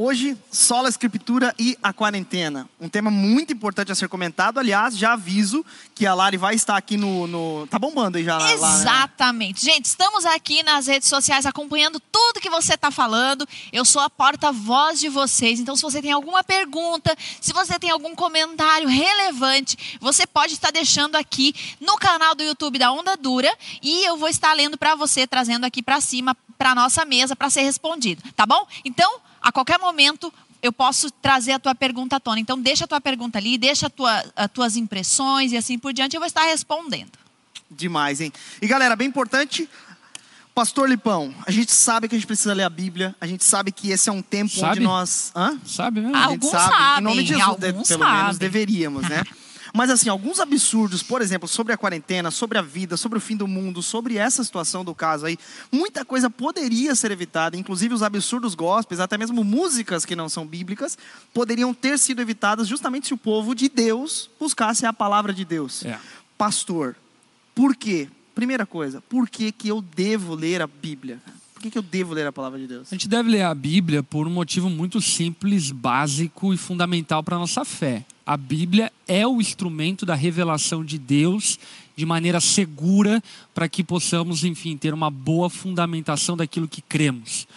[0.00, 2.70] Hoje, só a escritura e a quarentena.
[2.80, 4.60] Um tema muito importante a ser comentado.
[4.60, 7.26] Aliás, já aviso que a Lari vai estar aqui no.
[7.26, 7.66] no...
[7.66, 8.38] Tá bombando aí já.
[8.52, 9.66] Exatamente.
[9.66, 9.74] Lá, né?
[9.74, 13.44] Gente, estamos aqui nas redes sociais acompanhando tudo que você está falando.
[13.72, 15.58] Eu sou a porta-voz de vocês.
[15.58, 20.70] Então, se você tem alguma pergunta, se você tem algum comentário relevante, você pode estar
[20.70, 23.52] deixando aqui no canal do YouTube da Onda Dura.
[23.82, 27.50] E eu vou estar lendo para você, trazendo aqui para cima, para nossa mesa, para
[27.50, 28.22] ser respondido.
[28.36, 28.64] Tá bom?
[28.84, 32.38] Então a qualquer momento eu posso trazer a tua pergunta à tona.
[32.38, 36.14] Então, deixa a tua pergunta ali, deixa tua, as tuas impressões e assim por diante,
[36.14, 37.12] eu vou estar respondendo.
[37.70, 38.32] Demais, hein?
[38.60, 39.68] E galera, bem importante,
[40.54, 43.70] Pastor Lipão, a gente sabe que a gente precisa ler a Bíblia, a gente sabe
[43.72, 44.72] que esse é um tempo sabe?
[44.72, 45.32] onde nós.
[45.34, 45.58] Hã?
[45.64, 46.16] Sabe mesmo?
[46.16, 46.74] Alguns sabe.
[46.74, 46.98] sabem.
[46.98, 48.22] Em nome de Jesus, Alguns pelo sabem.
[48.22, 49.22] menos deveríamos, né?
[49.74, 53.36] Mas assim, alguns absurdos, por exemplo, sobre a quarentena, sobre a vida, sobre o fim
[53.36, 55.38] do mundo, sobre essa situação do caso aí,
[55.70, 60.46] muita coisa poderia ser evitada, inclusive os absurdos gospels, até mesmo músicas que não são
[60.46, 60.96] bíblicas,
[61.32, 65.84] poderiam ter sido evitadas justamente se o povo de Deus buscasse a palavra de Deus.
[65.84, 65.98] É.
[66.36, 66.96] Pastor,
[67.54, 68.08] por quê?
[68.34, 71.20] Primeira coisa, por que, que eu devo ler a Bíblia?
[71.52, 72.86] Por que, que eu devo ler a palavra de Deus?
[72.92, 77.34] A gente deve ler a Bíblia por um motivo muito simples, básico e fundamental para
[77.34, 78.04] a nossa fé.
[78.28, 81.58] A Bíblia é o instrumento da revelação de Deus
[81.96, 83.22] de maneira segura
[83.54, 87.48] para que possamos, enfim, ter uma boa fundamentação daquilo que cremos.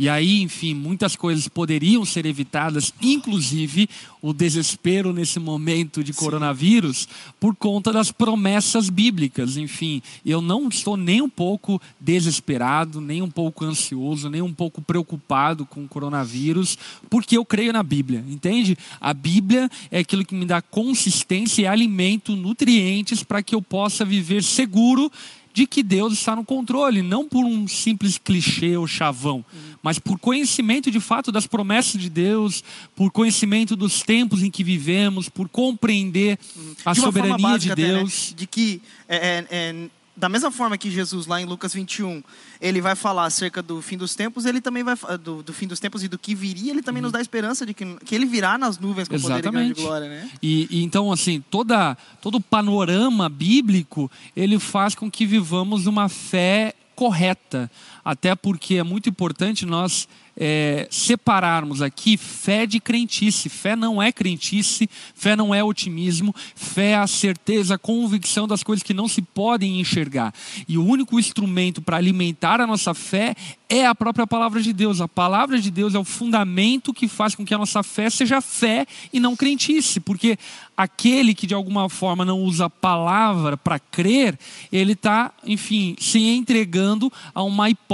[0.00, 3.86] E aí, enfim, muitas coisas poderiam ser evitadas, inclusive
[4.22, 7.06] o desespero nesse momento de coronavírus,
[7.38, 9.58] por conta das promessas bíblicas.
[9.58, 14.80] Enfim, eu não estou nem um pouco desesperado, nem um pouco ansioso, nem um pouco
[14.80, 16.78] preocupado com o coronavírus,
[17.10, 18.78] porque eu creio na Bíblia, entende?
[18.98, 24.02] A Bíblia é aquilo que me dá consistência e alimento, nutrientes para que eu possa
[24.02, 25.12] viver seguro
[25.52, 29.44] de que Deus está no controle, não por um simples clichê ou chavão,
[29.82, 32.62] mas por conhecimento de fato das promessas de Deus,
[32.94, 36.38] por conhecimento dos tempos em que vivemos, por compreender
[36.84, 37.98] a de soberania de básica até, né?
[37.98, 38.34] Deus.
[38.36, 42.22] De que, é, é, é, da mesma forma que Jesus, lá em Lucas 21,
[42.60, 45.66] ele vai falar acerca do fim dos tempos, ele também vai fa- do, do fim
[45.66, 48.26] dos tempos e do que viria, ele também nos dá esperança de que, que ele
[48.26, 49.62] virá nas nuvens com poder e grande Uhum.
[49.70, 49.82] Exatamente.
[49.82, 50.30] glória, né?
[50.42, 56.08] E, e então, assim, toda, todo o panorama bíblico, ele faz com que vivamos uma
[56.08, 57.70] fé correta.
[58.04, 63.48] Até porque é muito importante nós é, separarmos aqui fé de crentice.
[63.48, 68.62] Fé não é crentice, fé não é otimismo, fé é a certeza, a convicção das
[68.62, 70.32] coisas que não se podem enxergar.
[70.66, 73.34] E o único instrumento para alimentar a nossa fé
[73.68, 75.00] é a própria palavra de Deus.
[75.00, 78.40] A palavra de Deus é o fundamento que faz com que a nossa fé seja
[78.40, 80.36] fé e não crentice, porque
[80.76, 84.38] aquele que de alguma forma não usa a palavra para crer,
[84.72, 87.89] ele está, enfim, se entregando a uma hipótese,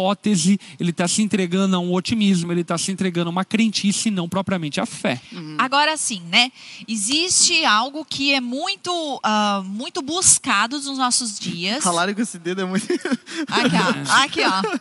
[0.78, 4.28] ele está se entregando a um otimismo, ele está se entregando a uma crentice, não
[4.28, 5.20] propriamente a fé.
[5.58, 6.50] Agora sim, né?
[6.86, 11.82] Existe algo que é muito, ah, muito buscado nos nossos dias.
[11.82, 12.86] Falaram que esse dedo é muito.
[13.48, 14.12] Aqui, ó.
[14.22, 14.78] Aqui, ó.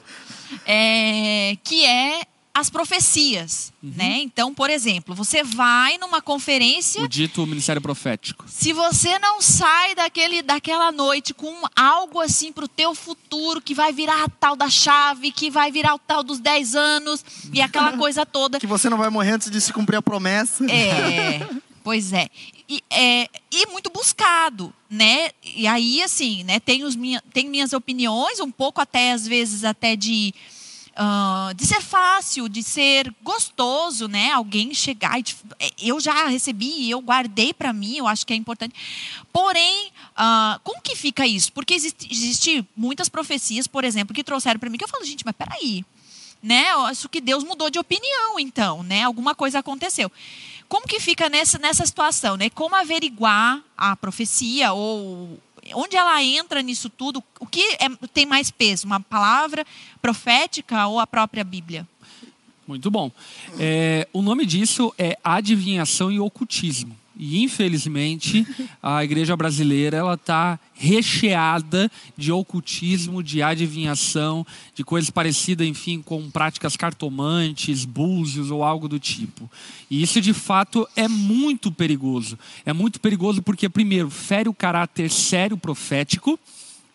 [0.65, 2.21] É, que é
[2.55, 4.19] as profecias, né?
[4.21, 8.45] Então, por exemplo, você vai numa conferência O dito ministério profético.
[8.47, 13.91] se você não sai daquele, daquela noite com algo assim pro teu futuro, que vai
[13.91, 17.91] virar a tal da chave, que vai virar o tal dos 10 anos e aquela
[17.99, 18.57] coisa toda.
[18.57, 20.63] que você não vai morrer antes de se cumprir a promessa.
[20.71, 21.45] É,
[21.83, 22.29] pois é.
[22.69, 23.27] E, é.
[23.51, 25.29] e muito buscado, né?
[25.43, 29.65] E aí, assim, né, tem, os minha, tem minhas opiniões, um pouco até, às vezes,
[29.65, 30.33] até de...
[30.95, 34.31] ah, de ser fácil, de ser gostoso, né?
[34.31, 35.35] Alguém chegar e te-
[35.81, 38.73] eu já recebi, eu guardei para mim, eu acho que é importante.
[39.33, 41.51] Porém, ah, como que fica isso?
[41.51, 45.25] Porque existe, existe muitas profecias, por exemplo, que trouxeram para mim que eu falo, gente,
[45.25, 45.83] mas peraí,
[46.41, 46.71] né?
[46.71, 49.03] Eu acho que Deus mudou de opinião, então, né?
[49.03, 50.11] Alguma coisa aconteceu.
[50.67, 52.49] Como que fica nessa, nessa situação, né?
[52.49, 55.39] Como averiguar a profecia ou
[55.73, 57.23] onde ela entra nisso tudo?
[57.39, 59.65] O que é- tem mais peso, uma palavra
[60.01, 61.87] profética ou a própria Bíblia?
[62.67, 63.11] Muito bom.
[63.59, 66.97] É, o nome disso é adivinhação e ocultismo.
[67.17, 68.45] E infelizmente
[68.83, 76.29] a igreja brasileira ela está recheada de ocultismo, de adivinhação, de coisas parecidas, enfim, com
[76.29, 79.49] práticas cartomantes, búzios ou algo do tipo.
[79.89, 82.37] E isso de fato é muito perigoso.
[82.65, 86.37] É muito perigoso porque primeiro fere o caráter sério profético.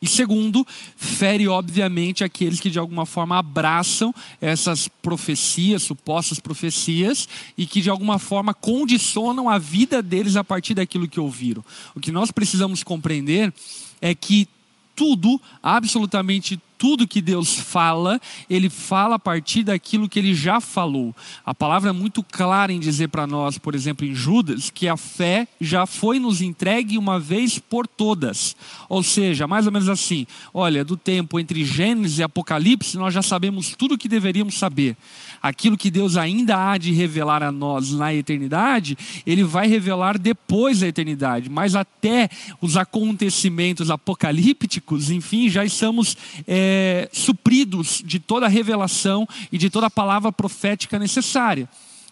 [0.02, 0.67] E segundo,
[0.97, 7.91] fere obviamente aqueles que de alguma forma abraçam essas profecias, supostas profecias, e que de
[7.91, 11.62] alguma forma condicionam a vida deles a partir daquilo que ouviram.
[11.94, 13.52] O que nós precisamos compreender
[14.00, 14.49] é que
[14.97, 18.19] tudo, absolutamente tudo que Deus fala,
[18.49, 21.15] ele fala a partir daquilo que ele já falou.
[21.44, 24.97] A palavra é muito clara em dizer para nós, por exemplo, em Judas, que a
[24.97, 28.56] fé já foi nos entregue uma vez por todas.
[28.88, 33.21] Ou seja, mais ou menos assim: olha, do tempo entre Gênesis e Apocalipse, nós já
[33.21, 34.97] sabemos tudo o que deveríamos saber.
[35.43, 38.97] Aquilo que Deus ainda há de revelar a nós na eternidade,
[39.27, 46.17] ele vai revelar depois da eternidade, mas até os acontecimentos apocalípticos, enfim, já estamos
[46.47, 46.69] é,
[47.12, 51.69] supridos de toda a revelação e de toda a palavra profética necessária.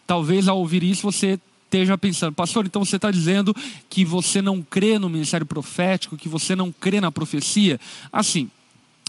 [0.07, 3.55] Talvez ao ouvir isso você esteja pensando, pastor, então você está dizendo
[3.91, 7.79] que você não crê no ministério profético, que você não crê na profecia?
[8.11, 8.51] Assim,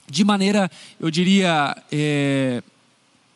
[0.09, 0.69] de maneira,
[0.99, 2.61] eu diria, é,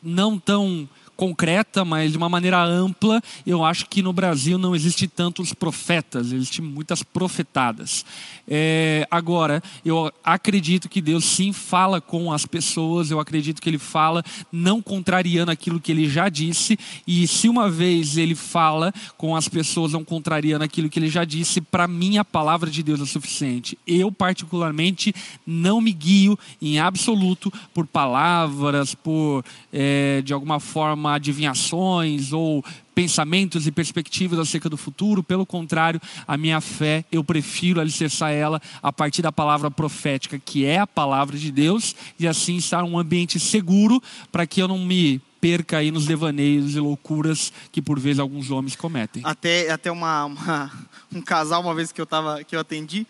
[0.02, 5.08] não tão concreta, mas de uma maneira ampla, eu acho que no Brasil não existe
[5.08, 8.06] tantos profetas, existem muitas profetadas.
[8.48, 13.78] É, agora, eu acredito que Deus sim fala com as pessoas, eu acredito que Ele
[13.78, 16.78] fala não contrariando aquilo que Ele já disse,
[17.08, 21.24] e se uma vez Ele fala com as pessoas não contrariando aquilo que Ele já
[21.24, 23.78] disse, para mim a palavra de Deus é suficiente.
[23.86, 25.14] Eu, particularmente,
[25.46, 32.64] não me guio em absoluto por palavras, por, é, de alguma forma, adivinhações ou
[32.94, 35.24] pensamentos e perspectivas acerca do futuro.
[35.24, 40.66] Pelo contrário, a minha fé, eu prefiro alicerçar ela a partir da palavra profética, que
[40.66, 44.02] é a palavra de Deus, e assim estar um ambiente seguro
[44.32, 48.50] para que eu não me perca aí nos devaneios e loucuras que por vezes alguns
[48.50, 49.22] homens cometem.
[49.26, 50.72] Até, até uma, uma
[51.14, 53.06] um casal, uma vez que eu, tava, que eu atendi,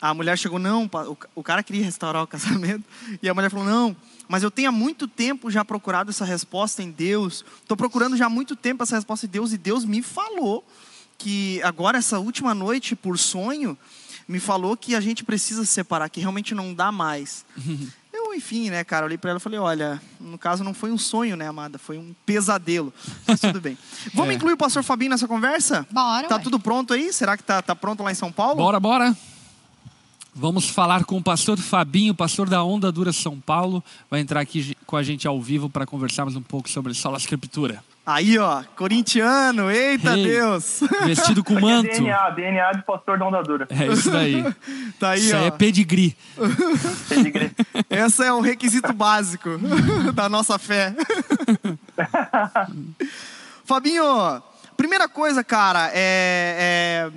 [0.00, 0.88] a mulher chegou, não,
[1.34, 2.84] o cara queria restaurar o casamento,
[3.22, 3.96] e a mulher falou, não,
[4.28, 7.44] mas eu tenho há muito tempo já procurado essa resposta em Deus.
[7.60, 10.64] Estou procurando já há muito tempo essa resposta em Deus e Deus me falou
[11.18, 13.78] que agora essa última noite por sonho
[14.26, 17.44] me falou que a gente precisa se separar, que realmente não dá mais.
[18.12, 20.98] eu, enfim, né, cara, olhei para ela e falei, olha, no caso não foi um
[20.98, 22.92] sonho, né, amada, foi um pesadelo.
[23.26, 23.76] Mas tudo bem.
[24.14, 24.34] Vamos é.
[24.34, 25.86] incluir o pastor Fabinho nessa conversa?
[25.90, 26.26] Bora.
[26.26, 26.42] Tá ué.
[26.42, 27.12] tudo pronto aí?
[27.12, 28.56] Será que tá, tá pronto lá em São Paulo?
[28.56, 29.16] Bora, bora.
[30.36, 33.82] Vamos falar com o pastor Fabinho, pastor da Onda Dura São Paulo.
[34.10, 37.84] Vai entrar aqui com a gente ao vivo para conversarmos um pouco sobre a Escritura.
[38.04, 40.80] Aí, ó, corintiano, eita Ei, Deus!
[41.06, 41.88] Vestido com manto.
[41.88, 43.68] É DNA, DNA de pastor da Onda Dura.
[43.70, 44.42] É isso daí.
[44.98, 45.38] tá aí, isso ó.
[45.38, 46.16] aí é pedigree.
[47.08, 47.52] pedigree.
[47.88, 49.50] Esse é o requisito básico
[50.12, 50.94] da nossa fé.
[53.64, 54.04] Fabinho,
[54.76, 57.10] primeira coisa, cara, é, é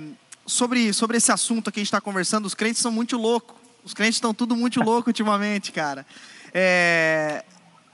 [0.48, 3.56] sobre, sobre esse assunto que a gente está conversando, os crentes são muito loucos.
[3.84, 6.04] Os crentes estão tudo muito louco ultimamente, cara.
[6.52, 7.44] É...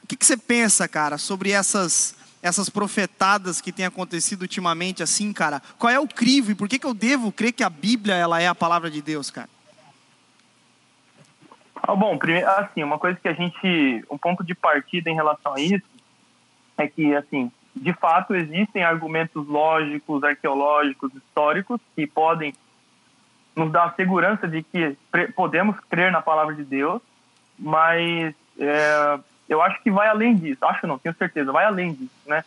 [0.03, 5.33] O que, que você pensa, cara, sobre essas, essas profetadas que têm acontecido ultimamente, assim,
[5.33, 5.63] cara?
[5.79, 8.41] Qual é o crivo e por que, que eu devo crer que a Bíblia ela
[8.41, 9.49] é a palavra de Deus, cara?
[11.77, 15.55] Ah, bom, primeiro, assim, uma coisa que a gente, um ponto de partida em relação
[15.55, 15.85] a isso
[16.77, 22.55] é que, assim, de fato, existem argumentos lógicos, arqueológicos, históricos que podem
[23.57, 24.97] nos dar a segurança de que
[25.35, 27.03] podemos crer na palavra de Deus,
[27.59, 29.19] mas é,
[29.49, 30.65] eu acho que vai além disso.
[30.65, 32.45] Acho não, tenho certeza, vai além disso, né?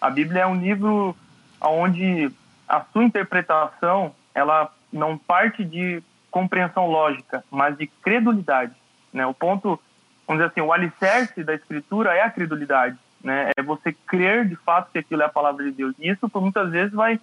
[0.00, 1.16] A Bíblia é um livro
[1.60, 2.30] onde
[2.68, 8.74] a sua interpretação ela não parte de compreensão lógica, mas de credulidade,
[9.12, 9.24] né?
[9.24, 9.80] O ponto,
[10.26, 13.50] vamos dizer assim, o alicerce da Escritura é a credulidade né?
[13.56, 15.94] É você crer de fato que aquilo é a palavra de Deus.
[15.98, 17.18] E isso, por muitas vezes, vai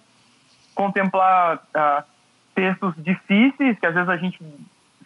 [0.74, 2.04] contemplar ah,
[2.54, 4.38] textos difíceis que às vezes a gente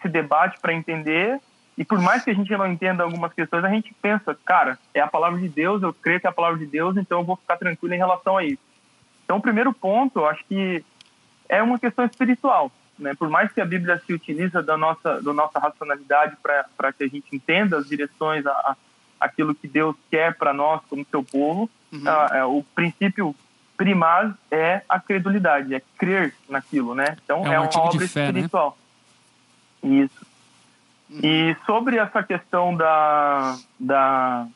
[0.00, 1.38] se debate para entender.
[1.76, 5.00] E por mais que a gente não entenda algumas questões, a gente pensa, cara, é
[5.00, 7.36] a palavra de Deus, eu creio que é a palavra de Deus, então eu vou
[7.36, 8.62] ficar tranquilo em relação a isso.
[9.24, 10.82] Então, o primeiro ponto, eu acho que
[11.48, 12.72] é uma questão espiritual.
[12.98, 13.12] Né?
[13.14, 17.08] Por mais que a Bíblia se utiliza da nossa, da nossa racionalidade para que a
[17.08, 18.76] gente entenda as direções, a,
[19.20, 22.02] aquilo que Deus quer para nós como seu povo, uhum.
[22.02, 23.34] uh, o princípio
[23.76, 27.16] primário é a credulidade, é crer naquilo, né?
[27.24, 28.26] Então é, um é uma obra fé, né?
[28.28, 28.76] espiritual.
[29.82, 30.04] Né?
[30.04, 30.26] Isso.
[31.10, 31.20] Uhum.
[31.22, 34.46] E sobre essa questão da, da,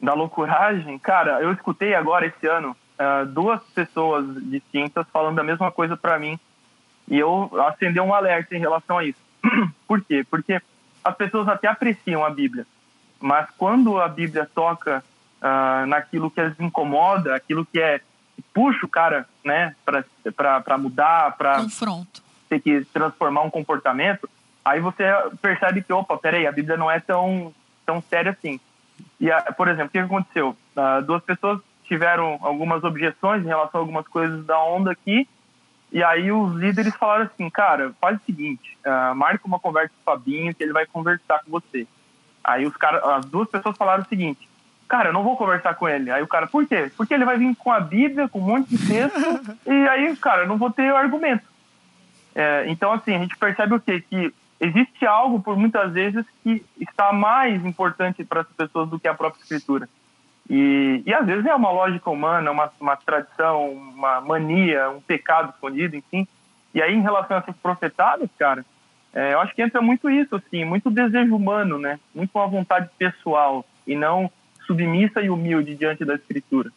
[0.00, 5.70] da loucuragem, cara, eu escutei agora esse ano uh, duas pessoas distintas falando a mesma
[5.70, 6.38] coisa para mim
[7.08, 9.20] e eu acendeu um alerta em relação a isso.
[9.86, 10.24] Por quê?
[10.28, 10.60] Porque
[11.04, 12.66] as pessoas até apreciam a Bíblia,
[13.22, 15.02] mas quando a Bíblia toca
[15.40, 18.00] uh, naquilo que as incomoda, aquilo que é
[18.34, 24.28] que puxa o cara, né, para mudar, para confronto, ter que transformar um comportamento,
[24.64, 25.04] aí você
[25.40, 28.60] percebe que, opa, peraí, a Bíblia não é tão tão séria assim.
[29.20, 30.56] E, por exemplo, o que aconteceu?
[30.76, 35.28] Uh, duas pessoas tiveram algumas objeções em relação a algumas coisas da onda aqui,
[35.92, 40.10] e aí os líderes falaram assim, cara, faz o seguinte, uh, marca uma conversa com
[40.10, 41.86] o Fabinho que ele vai conversar com você.
[42.44, 44.48] Aí os cara, as duas pessoas falaram o seguinte:
[44.88, 46.10] cara, eu não vou conversar com ele.
[46.10, 46.90] Aí o cara, por quê?
[46.96, 50.42] Porque ele vai vir com a Bíblia, com um monte de texto, e aí, cara,
[50.42, 51.44] eu não vou ter argumento.
[52.34, 54.02] É, então, assim, a gente percebe o quê?
[54.08, 59.08] Que existe algo, por muitas vezes, que está mais importante para as pessoas do que
[59.08, 59.88] a própria escritura.
[60.48, 65.50] E, e às vezes é uma lógica humana, uma, uma tradição, uma mania, um pecado
[65.50, 66.26] escondido, enfim.
[66.74, 68.64] E aí, em relação a essas profetadas, cara,
[69.14, 72.00] é, eu acho que entra muito isso, assim, muito desejo humano, né?
[72.14, 74.30] Muito uma vontade pessoal e não
[74.66, 76.72] submissa e humilde diante da Escritura.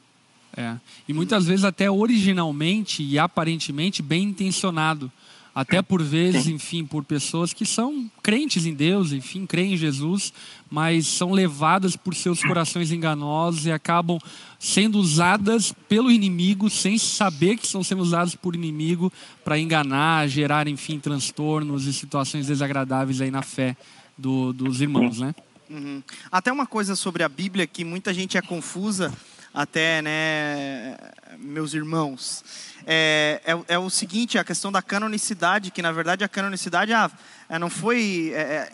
[0.57, 0.75] É.
[1.07, 5.11] E muitas vezes até originalmente e aparentemente bem intencionado.
[5.55, 10.33] Até por vezes, enfim, por pessoas que são crentes em Deus, enfim, creem em Jesus,
[10.69, 14.19] mas são levadas por seus corações enganosos e acabam
[14.59, 19.09] sendo usadas pelo inimigo sem saber que estão sendo usadas por inimigo
[19.45, 23.77] para enganar, gerar, enfim, transtornos e situações desagradáveis aí na fé
[24.17, 25.33] do, dos irmãos, né?
[25.69, 26.03] Uhum.
[26.29, 29.13] Até uma coisa sobre a Bíblia que muita gente é confusa,
[29.53, 30.97] até, né,
[31.39, 32.43] meus irmãos.
[32.85, 37.09] É, é, é, o seguinte, a questão da canonicidade, que na verdade a canonicidade ah,
[37.49, 38.31] é, não foi.
[38.33, 38.71] É,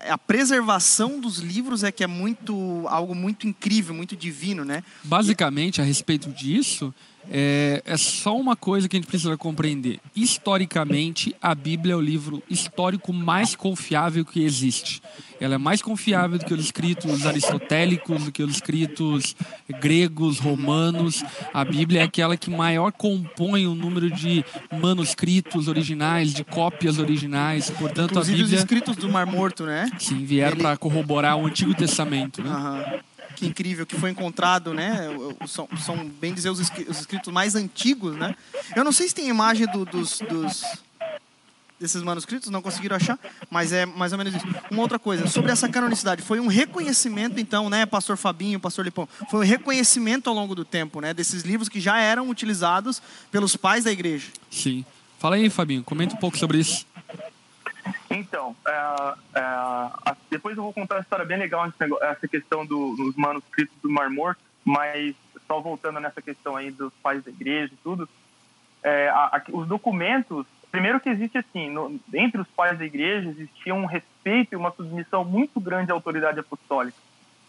[0.00, 4.84] é, a preservação dos livros é que é muito algo muito incrível, muito divino, né?
[5.02, 6.94] Basicamente, a respeito disso,
[7.30, 9.98] é, é, só uma coisa que a gente precisa compreender.
[10.14, 15.02] Historicamente, a Bíblia é o livro histórico mais confiável que existe.
[15.40, 19.36] Ela é mais confiável do que os escritos aristotélicos, do que os escritos
[19.80, 21.22] gregos, romanos.
[21.52, 24.44] A Bíblia é aquela que maior compõe o número de
[24.80, 27.68] manuscritos originais, de cópias originais.
[27.70, 28.56] Portanto, Inclusive a Bíblia.
[28.56, 29.90] os escritos do Mar Morto, né?
[29.98, 30.62] Sim, vieram Ele...
[30.62, 32.42] para corroborar o Antigo Testamento.
[32.42, 32.50] Né?
[32.50, 35.08] Uhum que incrível, que foi encontrado, né?
[35.46, 38.34] São, são bem dizer, os, escritos mais antigos, né?
[38.74, 40.64] Eu não sei se tem imagem do, dos, dos,
[41.78, 43.18] desses manuscritos, não conseguiram achar,
[43.50, 44.46] mas é mais ou menos isso.
[44.70, 49.08] Uma outra coisa, sobre essa canonicidade, foi um reconhecimento, então, né, Pastor Fabinho, Pastor Lipão,
[49.30, 53.54] foi um reconhecimento ao longo do tempo, né, desses livros que já eram utilizados pelos
[53.54, 54.28] pais da igreja.
[54.50, 54.84] Sim.
[55.18, 56.86] Fala aí, Fabinho, comenta um pouco sobre isso.
[58.16, 61.70] Então, é, é, depois eu vou contar uma história bem legal
[62.02, 65.14] essa questão do, dos manuscritos do Mar Morto, mas
[65.46, 68.08] só voltando nessa questão aí dos pais da igreja e tudo,
[68.82, 73.28] é, a, a, os documentos, primeiro que existe assim, no, entre os pais da igreja
[73.28, 76.98] existia um respeito e uma submissão muito grande à autoridade apostólica,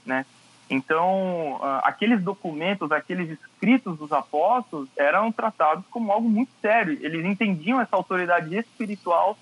[0.05, 0.25] né?
[0.69, 6.97] Então, aqueles documentos, aqueles escritos dos apóstolos eram tratados como algo muito sério.
[6.99, 9.37] Eles entendiam essa autoridade espiritual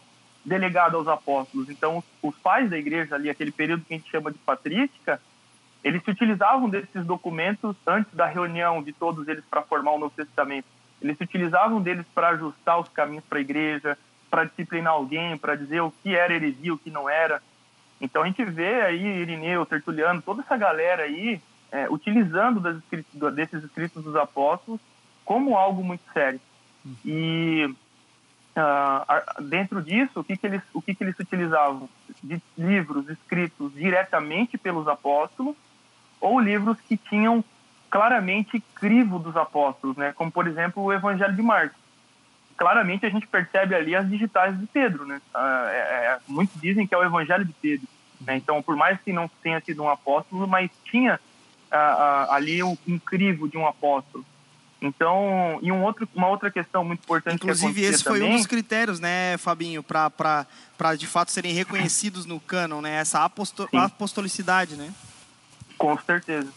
[0.46, 1.70] delegado aos apóstolos.
[1.70, 5.20] Então, os pais da igreja ali, aquele período que a gente chama de patrística,
[5.84, 10.16] eles se utilizavam desses documentos antes da reunião de todos eles para formar o Novo
[10.16, 10.66] Testamento.
[11.02, 13.98] Eles se utilizavam deles para ajustar os caminhos para a igreja,
[14.30, 17.42] para disciplinar alguém, para dizer o que era heresia, o que não era.
[18.00, 21.40] Então a gente vê aí Irineu, Tertuliano, toda essa galera aí
[21.72, 24.80] é, utilizando escritos, desses escritos dos apóstolos
[25.24, 26.40] como algo muito sério.
[26.86, 26.96] Uhum.
[27.06, 27.76] E
[28.56, 31.90] Uh, dentro disso, o que, que eles, o que, que eles utilizavam?
[32.24, 35.56] De livros escritos diretamente pelos apóstolos
[36.22, 37.44] ou livros que tinham
[37.90, 40.14] claramente crivo dos apóstolos, né?
[40.14, 41.78] como por exemplo o Evangelho de Marcos.
[42.58, 45.22] Claramente a gente percebe ali as digitais de Pedro, né?
[45.36, 47.88] Uh, é, é, muitos dizem que é o Evangelho de Pedro.
[48.22, 48.38] Né?
[48.38, 51.20] Então, por mais que não tenha sido um apóstolo, mas tinha
[51.72, 54.26] uh, ali um, um crivo de um apóstolo.
[54.82, 58.38] Então, e um outro, uma outra questão muito importante Inclusive, que esse foi também, um
[58.38, 60.46] dos critérios, né, Fabinho, para
[60.98, 62.96] de fato serem reconhecidos no cânon, né?
[62.96, 64.94] Essa aposto apostolicidade, né?
[65.78, 66.52] Com certeza.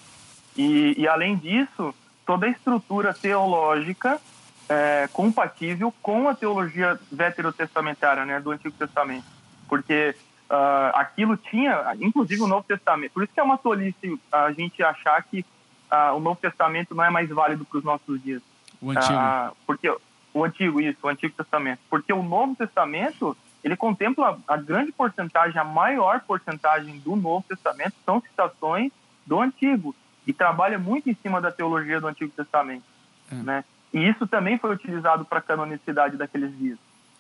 [0.57, 1.95] E, e, além disso,
[2.27, 4.21] toda a estrutura teológica
[4.69, 9.25] é, compatível com a teologia veterotestamentária, né, do Antigo Testamento.
[9.69, 10.15] Porque
[10.51, 13.13] uh, aquilo tinha, inclusive o Novo Testamento.
[13.13, 15.45] Por isso que é uma tolice a gente achar que
[15.91, 18.43] ah, o Novo Testamento não é mais válido para os nossos dias.
[18.81, 19.15] O Antigo.
[19.15, 19.93] Ah, porque
[20.35, 21.81] o Antigo, isso, o Antigo Testamento.
[21.91, 27.95] Porque o Novo Testamento, ele contempla a grande porcentagem, a maior porcentagem do Novo Testamento
[28.05, 28.93] são citações
[29.27, 29.95] do Antigo
[30.27, 32.85] e trabalha muito em cima da teologia do Antigo Testamento,
[33.31, 33.35] é.
[33.35, 33.65] né?
[33.93, 36.79] E isso também foi utilizado para a canonicidade daqueles dias.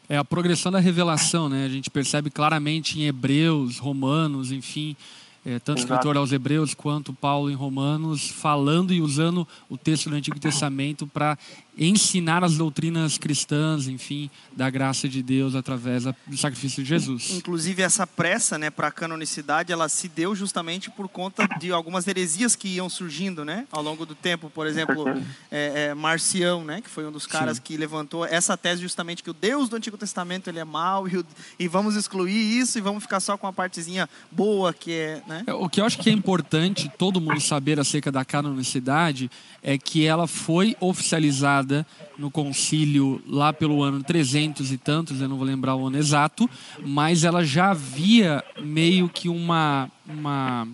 [0.09, 1.65] É a progressão da revelação, né?
[1.65, 4.97] A gente percebe claramente em Hebreus, Romanos, enfim,
[5.45, 5.93] é, tanto Exato.
[5.93, 11.07] escritor aos Hebreus quanto Paulo em Romanos, falando e usando o texto do Antigo Testamento
[11.07, 11.39] para
[11.79, 17.31] ensinar as doutrinas cristãs, enfim, da graça de Deus através do sacrifício de Jesus.
[17.31, 22.07] Inclusive essa pressa, né, para a canonicidade, ela se deu justamente por conta de algumas
[22.09, 24.51] heresias que iam surgindo, né, ao longo do tempo.
[24.51, 25.05] Por exemplo,
[25.51, 27.63] é, é, Marcião, né, que foi um dos caras Sim.
[27.63, 31.25] que levantou essa tese justamente que o Deus do Antigo Testamento ele é mau e,
[31.59, 35.45] e vamos excluir isso e vamos ficar só com a partezinha boa que é, né?
[35.47, 39.31] É, o que eu acho que é importante todo mundo saber acerca da canonicidade
[39.63, 41.68] é que ela foi oficializada
[42.19, 46.49] no concílio lá pelo ano 300 e tantos, eu não vou lembrar o ano exato,
[46.85, 50.67] mas ela já havia meio que uma, uma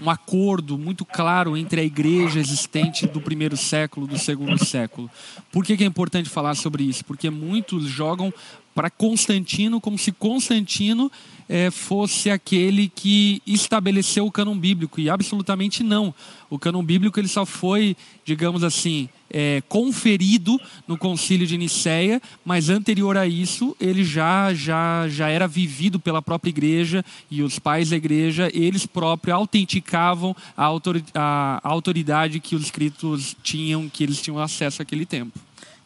[0.00, 5.10] um acordo muito claro entre a igreja existente do primeiro século, do segundo século.
[5.50, 7.04] Por que, que é importante falar sobre isso?
[7.04, 8.32] Porque muitos jogam
[8.74, 11.10] para Constantino como se Constantino
[11.48, 16.14] é, fosse aquele que estabeleceu o cânon bíblico e absolutamente não.
[16.48, 22.68] O cânon bíblico ele só foi, digamos assim, é, conferido no Concílio de Nicéia, mas
[22.68, 27.90] anterior a isso ele já já já era vivido pela própria igreja e os pais
[27.90, 34.82] da igreja eles próprios autenticavam a, autoridade que os escritos tinham, que eles tinham acesso
[34.82, 35.38] àquele tempo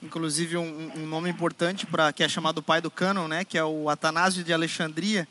[0.07, 3.65] inclusive um, um nome importante para que é chamado pai do cânon, né, que é
[3.65, 5.29] o Atanásio de Alexandria.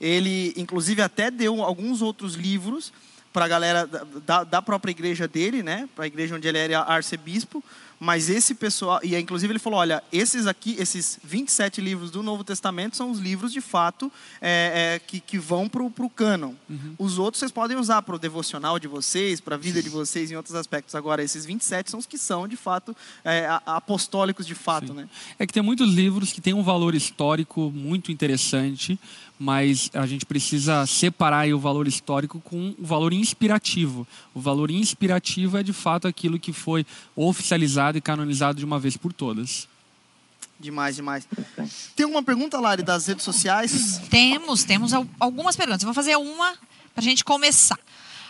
[0.00, 2.92] Ele, inclusive, até deu alguns outros livros
[3.32, 3.86] para a galera
[4.24, 7.64] da, da própria igreja dele, né, para a igreja onde ele era arcebispo,
[8.00, 12.44] mas esse pessoal, e inclusive ele falou: olha, esses aqui, esses 27 livros do Novo
[12.44, 16.54] Testamento são os livros de fato é, é, que, que vão para o cânon.
[16.68, 16.94] Uhum.
[16.98, 20.30] Os outros vocês podem usar para o devocional de vocês, para a vida de vocês
[20.30, 20.94] em outros aspectos.
[20.94, 24.94] Agora, esses 27 são os que são de fato é, apostólicos de fato.
[24.94, 25.08] Né?
[25.38, 28.98] É que tem muitos livros que têm um valor histórico muito interessante
[29.38, 34.06] mas a gente precisa separar o valor histórico com o valor inspirativo.
[34.34, 38.96] O valor inspirativo é de fato aquilo que foi oficializado e canonizado de uma vez
[38.96, 39.68] por todas.
[40.58, 41.28] Demais, demais.
[41.94, 44.00] Tem alguma pergunta, Lari, das redes sociais?
[44.10, 45.82] Temos, temos algumas perguntas.
[45.82, 46.54] Eu vou fazer uma
[46.92, 47.78] para a gente começar.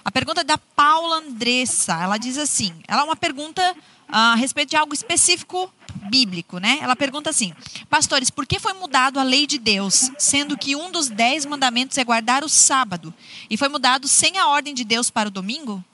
[0.05, 1.95] A pergunta é da Paula Andressa.
[2.03, 3.63] Ela diz assim: ela é uma pergunta
[4.09, 5.73] a respeito de algo específico
[6.09, 6.79] bíblico, né?
[6.81, 7.53] Ela pergunta assim:
[7.91, 11.99] Pastores, por que foi mudado a lei de Deus, sendo que um dos dez mandamentos
[11.99, 13.13] é guardar o sábado,
[13.51, 15.85] e foi mudado sem a ordem de Deus para o domingo?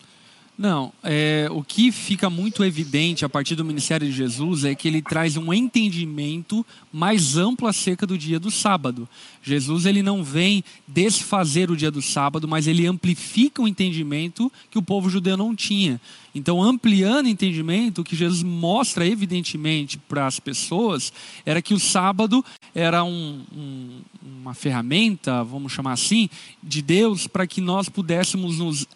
[0.57, 4.87] Não, é, o que fica muito evidente a partir do ministério de Jesus é que
[4.87, 9.09] ele traz um entendimento mais amplo acerca do dia do sábado.
[9.43, 14.79] Jesus ele não vem desfazer o dia do sábado, mas ele amplifica o entendimento que
[14.79, 16.01] o povo judeu não tinha.
[16.33, 21.13] Então, ampliando o entendimento, o que Jesus mostra evidentemente para as pessoas
[21.45, 24.01] era que o sábado era um, um,
[24.41, 26.31] uma ferramenta, vamos chamar assim,
[26.63, 28.87] de Deus para que nós pudéssemos nos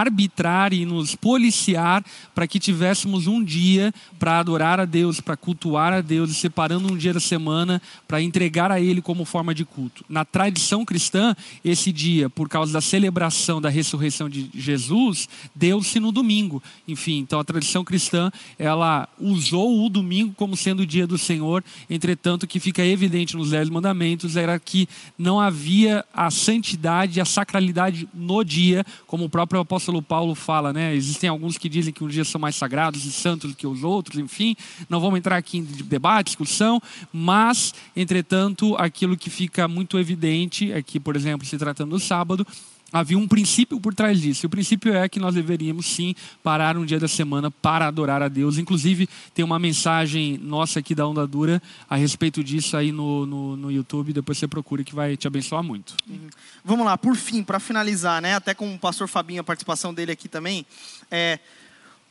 [0.00, 2.04] arbitrar e nos policiar
[2.34, 6.96] para que tivéssemos um dia para adorar a Deus, para cultuar a Deus, separando um
[6.96, 10.04] dia da semana para entregar a Ele como forma de culto.
[10.08, 16.12] Na tradição cristã, esse dia, por causa da celebração da ressurreição de Jesus, deu-se no
[16.12, 16.62] domingo.
[16.86, 21.64] Enfim, então a tradição cristã, ela usou o domingo como sendo o dia do Senhor,
[21.88, 27.24] entretanto, o que fica evidente nos Dez Mandamentos era que não havia a santidade a
[27.24, 30.94] sacralidade no dia, como o próprio apóstolo apóstolo Paulo fala, né?
[30.94, 34.18] Existem alguns que dizem que os dias são mais sagrados e santos que os outros,
[34.18, 34.56] enfim,
[34.88, 36.80] não vamos entrar aqui em debate, discussão,
[37.12, 42.46] mas, entretanto, aquilo que fica muito evidente aqui, por exemplo, se tratando do sábado,
[42.94, 44.44] havia um princípio por trás disso.
[44.44, 48.22] E o princípio é que nós deveríamos sim parar um dia da semana para adorar
[48.22, 48.56] a Deus.
[48.56, 53.56] Inclusive, tem uma mensagem nossa aqui da Onda Dura a respeito disso aí no, no,
[53.56, 54.12] no YouTube.
[54.12, 55.96] Depois você procura que vai te abençoar muito.
[56.08, 56.28] Uhum.
[56.64, 58.36] Vamos lá, por fim, para finalizar, né?
[58.36, 60.64] Até com o pastor Fabinho, a participação dele aqui também.
[61.10, 61.40] É,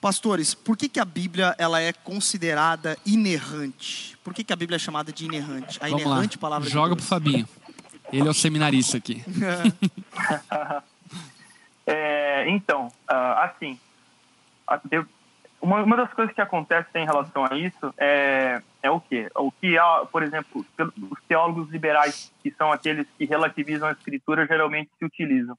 [0.02, 4.17] pastores, por que, que a Bíblia ela é considerada inerrante?
[4.22, 5.80] Por que, que a Bíblia é chamada de inerrante?
[5.80, 6.41] A Vamos inerrante lá.
[6.41, 7.08] palavra Joga de Deus.
[7.08, 7.48] pro Fabinho.
[8.13, 9.23] Ele é o seminarista aqui.
[11.88, 13.80] é, então, ah, assim,
[15.60, 19.30] uma, das coisas que acontece em relação a isso é, é o quê?
[19.36, 19.76] O que,
[20.12, 20.63] por exemplo,
[21.10, 25.58] os teólogos liberais, que são aqueles que relativizam a escritura, geralmente se utilizam.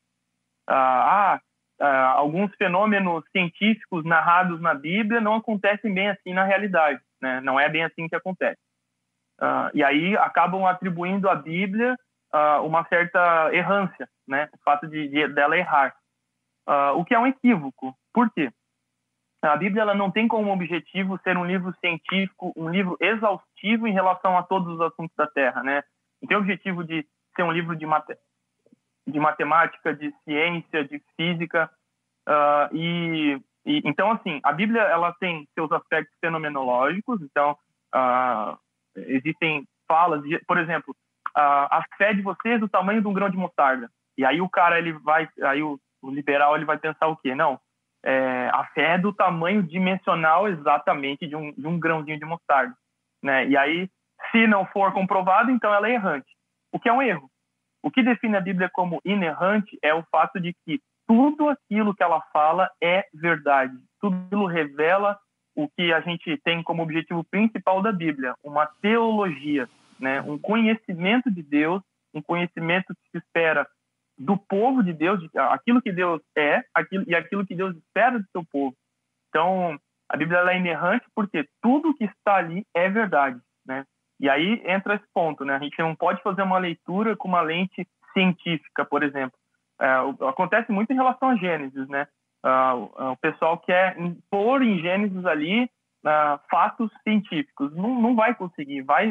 [0.68, 1.40] Ah,
[1.80, 7.40] ah, alguns fenômenos científicos narrados na Bíblia não acontecem bem assim na realidade, né?
[7.40, 8.60] Não é bem assim que acontece.
[9.40, 11.96] Ah, e aí acabam atribuindo à Bíblia
[12.34, 14.50] uh, uma certa errância, né?
[14.52, 15.94] O fato de, de dela errar,
[16.68, 17.94] uh, o que é um equívoco.
[18.12, 18.50] Por quê?
[19.42, 23.92] A Bíblia ela não tem como objetivo ser um livro científico, um livro exaustivo em
[23.92, 25.82] relação a todos os assuntos da Terra, né?
[26.20, 27.86] Não tem objetivo de ser um livro de,
[29.06, 31.70] de matemática, de ciência, de física,
[32.28, 37.20] uh, e E, então, assim, a Bíblia ela tem seus aspectos fenomenológicos.
[37.22, 37.56] Então,
[37.94, 38.58] uh,
[38.94, 40.94] existem falas, por exemplo,
[41.36, 43.90] uh, a fé de vocês do tamanho de um grão de mostarda.
[44.16, 47.34] E aí o cara ele vai, aí o, o liberal ele vai pensar o quê?
[47.34, 47.58] Não,
[48.04, 52.74] é, a fé é do tamanho dimensional exatamente de um, de um grãozinho de mostarda,
[53.22, 53.46] né?
[53.48, 53.88] E aí,
[54.30, 56.26] se não for comprovado, então ela é errante.
[56.72, 57.30] O que é um erro?
[57.82, 62.02] O que define a Bíblia como inerrante é o fato de que tudo aquilo que
[62.02, 63.74] ela fala é verdade.
[64.00, 65.18] Tudo aquilo revela
[65.56, 69.68] o que a gente tem como objetivo principal da Bíblia, uma teologia,
[70.04, 70.20] né?
[70.20, 73.66] um conhecimento de Deus, um conhecimento que se espera
[74.18, 78.18] do povo de Deus, de aquilo que Deus é aquilo, e aquilo que Deus espera
[78.18, 78.76] do seu povo.
[79.30, 83.40] Então, a Bíblia é inerrante porque tudo que está ali é verdade.
[83.66, 83.84] Né?
[84.20, 85.56] E aí entra esse ponto, né?
[85.56, 89.36] A gente não pode fazer uma leitura com uma lente científica, por exemplo.
[89.80, 89.86] É,
[90.28, 92.06] acontece muito em relação a Gênesis, né?
[92.44, 95.68] Uh, o pessoal quer impor em Gênesis ali
[96.04, 97.74] uh, fatos científicos.
[97.74, 99.10] Não, não vai conseguir, vai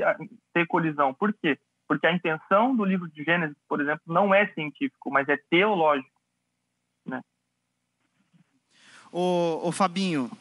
[0.53, 1.13] ter colisão.
[1.13, 1.57] Por quê?
[1.87, 6.09] Porque a intenção do livro de Gênesis, por exemplo, não é científico, mas é teológico.
[7.05, 7.21] Né?
[9.11, 10.31] Ô, ô Fabinho,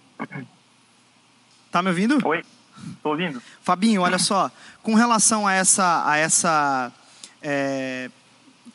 [1.71, 2.27] tá me ouvindo?
[2.27, 2.43] Oi.
[2.97, 3.41] Estou ouvindo.
[3.61, 4.51] Fabinho, olha só,
[4.83, 6.93] com relação a essa, a essa
[7.43, 8.11] é,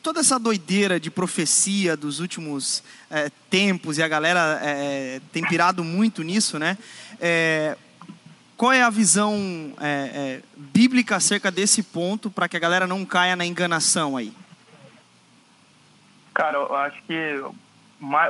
[0.02, 5.82] toda essa doideira de profecia dos últimos é, tempos e a galera é, tem pirado
[5.84, 6.78] muito nisso, né?
[7.20, 7.76] É,
[8.56, 9.72] qual é a visão
[10.56, 14.32] bíblica acerca desse ponto para que a galera não caia na enganação aí?
[16.34, 17.40] Cara, eu acho que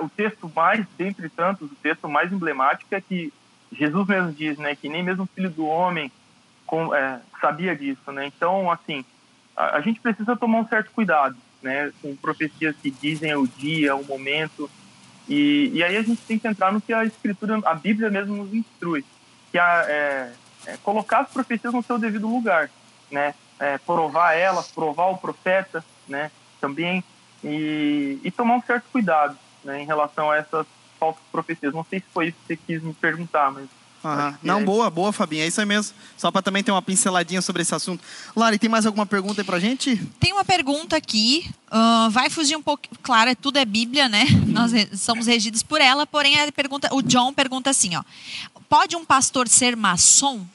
[0.03, 3.33] o texto mais, dentre tantos, o texto mais emblemático é que
[3.73, 6.13] Jesus mesmo diz, né, que nem mesmo o filho do homem
[6.67, 6.91] com,
[7.41, 8.27] sabia disso, né?
[8.27, 9.03] Então, assim,
[9.57, 13.95] a, a, gente precisa tomar um certo cuidado, né, com profecias que dizem o dia,
[13.97, 14.71] o momento,
[15.29, 18.37] e, e aí a gente tem que entrar no que a Escritura, a Bíblia mesmo
[18.37, 19.05] nos instrui,
[19.53, 20.33] que é,
[20.67, 22.71] é colocar as profecias no seu devido lugar,
[23.11, 23.35] né?
[23.61, 26.31] É, provar elas, provar o profeta, né?
[26.61, 27.05] Também
[27.43, 30.67] e, e tomar um certo cuidado, né, em relação a essas
[30.99, 31.75] falsas profecias.
[31.75, 33.69] Não sei se foi isso que você quis me perguntar, mas.
[34.05, 34.35] Uhum.
[34.43, 34.65] Não, é.
[34.65, 35.43] boa, boa, Fabinho.
[35.43, 35.95] É isso aí mesmo.
[36.17, 38.03] Só para também ter uma pinceladinha sobre esse assunto.
[38.37, 39.97] Lari, tem mais alguma pergunta aí pra gente?
[40.21, 41.51] Tem uma pergunta aqui.
[41.67, 42.85] Uh, vai fugir um pouco.
[43.03, 44.25] Claro, tudo é Bíblia, né?
[44.31, 44.47] Uhum.
[44.53, 48.03] Nós somos regidos por ela, porém a pergunta, o John pergunta assim: ó.
[48.69, 50.47] Pode um pastor ser maçom?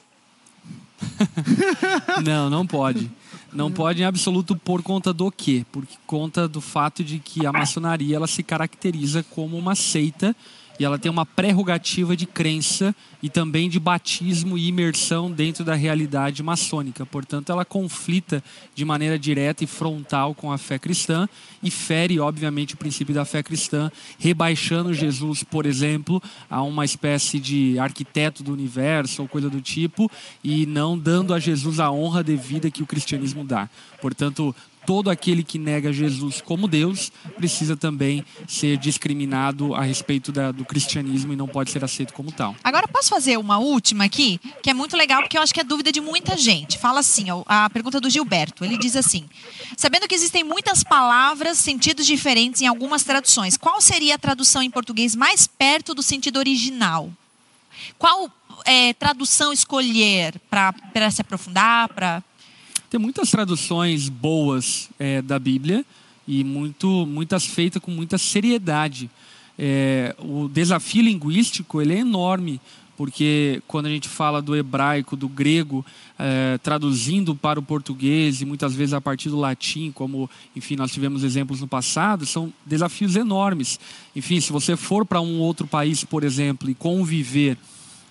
[2.24, 3.10] não, não pode.
[3.52, 5.64] Não pode em absoluto por conta do quê?
[5.70, 10.34] Por conta do fato de que a maçonaria ela se caracteriza como uma seita
[10.78, 15.74] e ela tem uma prerrogativa de crença e também de batismo e imersão dentro da
[15.74, 17.06] realidade maçônica.
[17.06, 18.42] Portanto, ela conflita
[18.74, 21.28] de maneira direta e frontal com a fé cristã
[21.62, 27.38] e fere, obviamente, o princípio da fé cristã, rebaixando Jesus, por exemplo, a uma espécie
[27.38, 30.10] de arquiteto do universo ou coisa do tipo
[30.42, 33.70] e não dando a Jesus a honra devida que o cristianismo dá.
[34.00, 34.54] Portanto,
[34.86, 40.64] todo aquele que nega Jesus como Deus precisa também ser discriminado a respeito da, do
[40.64, 42.54] cristianismo e não pode ser aceito como tal.
[42.62, 45.64] Agora posso fazer uma última aqui, que é muito legal porque eu acho que é
[45.64, 46.78] dúvida de muita gente.
[46.78, 48.64] Fala assim, a pergunta do Gilberto.
[48.64, 49.24] Ele diz assim:
[49.76, 54.70] sabendo que existem muitas palavras, sentidos diferentes em algumas traduções, qual seria a tradução em
[54.70, 57.10] português mais perto do sentido original?
[57.98, 58.30] Qual
[58.64, 62.22] é, tradução escolher para se aprofundar, para
[62.94, 65.84] tem muitas traduções boas é, da Bíblia
[66.28, 69.10] e muito, muitas feitas com muita seriedade.
[69.58, 72.60] É, o desafio linguístico ele é enorme,
[72.96, 75.84] porque quando a gente fala do hebraico, do grego,
[76.16, 80.92] é, traduzindo para o português e muitas vezes a partir do latim, como enfim nós
[80.92, 83.80] tivemos exemplos no passado, são desafios enormes.
[84.14, 87.58] Enfim, se você for para um outro país, por exemplo, e conviver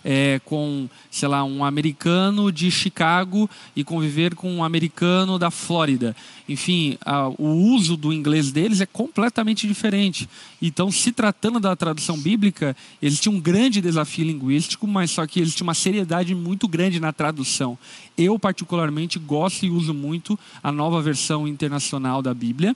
[0.03, 6.15] é, com, sei lá, um americano de Chicago e conviver com um americano da Flórida.
[6.47, 10.27] Enfim, a, o uso do inglês deles é completamente diferente.
[10.61, 15.39] Então, se tratando da tradução bíblica, eles tinham um grande desafio linguístico, mas só que
[15.39, 17.77] eles tinham uma seriedade muito grande na tradução.
[18.17, 22.75] Eu, particularmente, gosto e uso muito a nova versão internacional da Bíblia.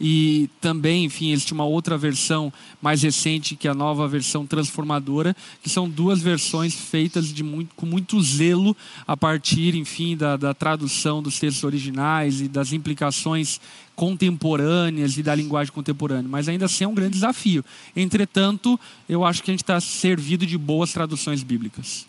[0.00, 5.34] E também, enfim, existe uma outra versão mais recente, que é a nova versão transformadora,
[5.62, 10.52] que são duas versões feitas de muito, com muito zelo a partir, enfim, da, da
[10.52, 13.60] tradução dos textos originais e das implicações
[13.94, 16.28] contemporâneas e da linguagem contemporânea.
[16.28, 17.64] Mas ainda assim é um grande desafio.
[17.96, 18.78] Entretanto,
[19.08, 22.06] eu acho que a gente está servido de boas traduções bíblicas.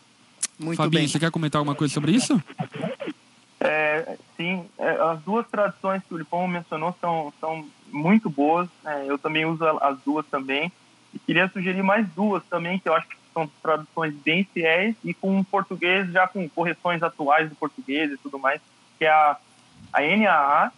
[0.59, 1.07] Muito Fabinho, bem.
[1.07, 2.41] você quer comentar alguma coisa sobre isso?
[3.59, 7.65] É, sim, é, as duas traduções que o Lipão mencionou são, são
[7.97, 8.69] muito boas.
[8.83, 9.05] Né?
[9.07, 10.71] eu também uso as duas também.
[11.13, 15.13] E queria sugerir mais duas também, que eu acho que são traduções bem fiéis e
[15.13, 18.59] com português, já com correções atuais do português e tudo mais,
[18.97, 19.37] que é a,
[19.93, 20.71] a NAA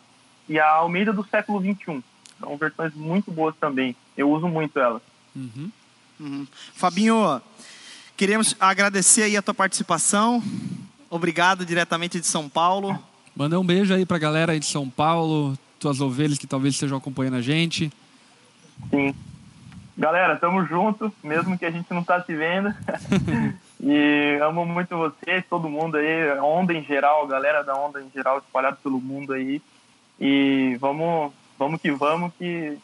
[0.47, 2.03] e a Almeida do século XXI.
[2.39, 3.95] São versões muito boas também.
[4.17, 5.01] Eu uso muito elas.
[5.35, 5.71] Uhum.
[6.19, 6.47] Uhum.
[6.73, 7.41] Fabinho,
[8.17, 10.43] queremos agradecer aí a tua participação.
[11.09, 12.97] Obrigado diretamente de São Paulo.
[13.35, 16.97] Manda um beijo aí pra galera aí de São Paulo, tuas ovelhas que talvez estejam
[16.97, 17.91] acompanhando a gente.
[18.89, 19.13] Sim.
[19.97, 22.73] Galera, tamo junto, mesmo que a gente não tá se vendo.
[23.81, 28.37] e amo muito vocês, todo mundo aí, onda em geral, galera da onda em geral
[28.37, 29.61] espalhada pelo mundo aí.
[30.19, 32.77] E vamos, vamos que vamos, que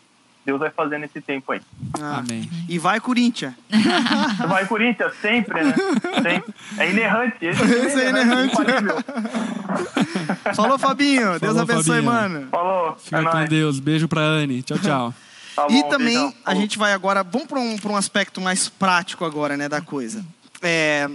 [0.46, 1.62] Deus vai fazer nesse tempo aí.
[2.00, 2.50] Ah, Amém.
[2.70, 3.54] E vai, Corinthians.
[4.48, 5.74] Vai, Corinthians, sempre, né?
[6.22, 6.54] Sempre.
[6.78, 7.38] É inerrante.
[7.42, 8.54] Esse, Esse é inerrante.
[8.54, 8.96] infalível.
[10.56, 11.40] Falou, Fabinho.
[11.40, 12.04] Deus Falou, abençoe, Fabinho.
[12.04, 12.48] mano.
[12.50, 12.96] Falou.
[12.98, 13.50] Fica é com nóis.
[13.50, 13.80] Deus.
[13.80, 14.62] Beijo pra Anne.
[14.62, 15.14] Tchau, tchau.
[15.56, 16.34] Tá E bom, também beijão.
[16.46, 19.80] a gente vai agora, vamos para um, pra um aspecto mais prático agora, né, da
[19.82, 20.24] coisa.
[20.62, 21.10] É,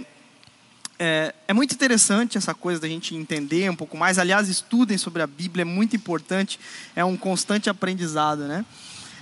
[0.99, 4.17] é, é muito interessante essa coisa da gente entender um pouco mais.
[4.17, 6.59] Aliás, estudem sobre a Bíblia, é muito importante,
[6.95, 8.65] é um constante aprendizado, né?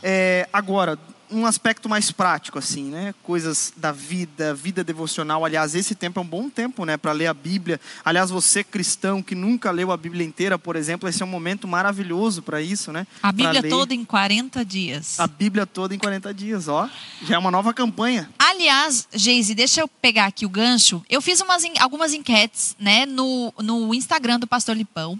[0.01, 0.97] É, agora,
[1.31, 3.13] um aspecto mais prático, assim, né?
[3.23, 5.45] Coisas da vida, vida devocional.
[5.45, 7.79] Aliás, esse tempo é um bom tempo, né, para ler a Bíblia.
[8.03, 11.67] Aliás, você cristão que nunca leu a Bíblia inteira, por exemplo, esse é um momento
[11.67, 13.05] maravilhoso para isso, né?
[13.21, 15.19] A Bíblia toda em 40 dias.
[15.19, 16.89] A Bíblia toda em 40 dias, ó.
[17.23, 18.29] Já é uma nova campanha.
[18.37, 21.03] Aliás, Geise, deixa eu pegar aqui o gancho.
[21.09, 25.19] Eu fiz umas, algumas enquetes né, no, no Instagram do Pastor Lipão.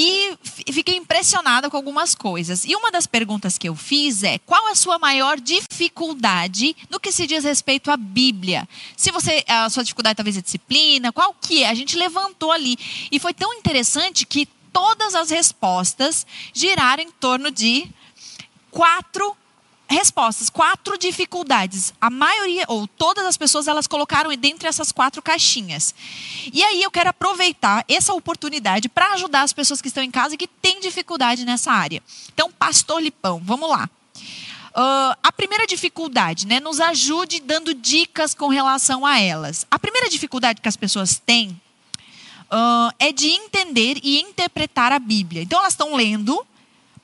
[0.00, 2.64] E fi- fiquei impressionada com algumas coisas.
[2.64, 7.10] E uma das perguntas que eu fiz é: qual a sua maior dificuldade no que
[7.10, 8.68] se diz respeito à Bíblia?
[8.96, 11.68] Se você a sua dificuldade talvez é disciplina, qual que é?
[11.68, 12.76] A gente levantou ali
[13.10, 17.88] e foi tão interessante que todas as respostas giraram em torno de
[18.70, 19.36] quatro
[19.88, 21.94] respostas, quatro dificuldades.
[22.00, 25.94] A maioria, ou todas as pessoas, elas colocaram dentre essas quatro caixinhas.
[26.52, 30.34] E aí eu quero aproveitar essa oportunidade para ajudar as pessoas que estão em casa
[30.34, 32.02] e que têm dificuldade nessa área.
[32.32, 33.88] Então, Pastor Lipão, vamos lá.
[34.74, 36.60] Ah, a primeira dificuldade, né?
[36.60, 39.66] Nos ajude dando dicas com relação a elas.
[39.70, 41.60] A primeira dificuldade que as pessoas têm
[42.50, 45.42] ah, é de entender e interpretar a Bíblia.
[45.42, 46.46] Então, elas estão lendo,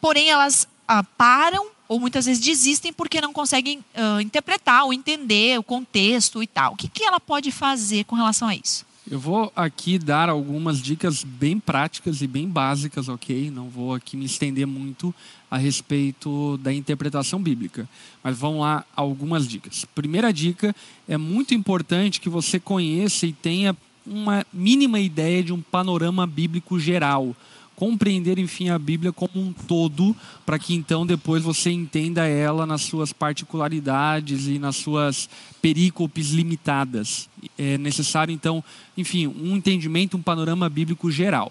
[0.00, 5.58] porém elas ah, param ou muitas vezes desistem porque não conseguem ah, interpretar ou entender
[5.58, 6.74] o contexto e tal.
[6.74, 8.84] O que, que ela pode fazer com relação a isso?
[9.10, 13.50] Eu vou aqui dar algumas dicas bem práticas e bem básicas, ok?
[13.50, 15.14] Não vou aqui me estender muito
[15.50, 17.86] a respeito da interpretação bíblica.
[18.22, 19.84] Mas vamos lá, algumas dicas.
[19.94, 20.74] Primeira dica:
[21.06, 26.80] é muito importante que você conheça e tenha uma mínima ideia de um panorama bíblico
[26.80, 27.36] geral.
[27.76, 30.14] Compreender, enfim, a Bíblia como um todo,
[30.46, 35.28] para que então depois você entenda ela nas suas particularidades e nas suas
[35.60, 37.28] perícopes limitadas.
[37.58, 38.62] É necessário, então,
[38.96, 41.50] enfim, um entendimento, um panorama bíblico geral.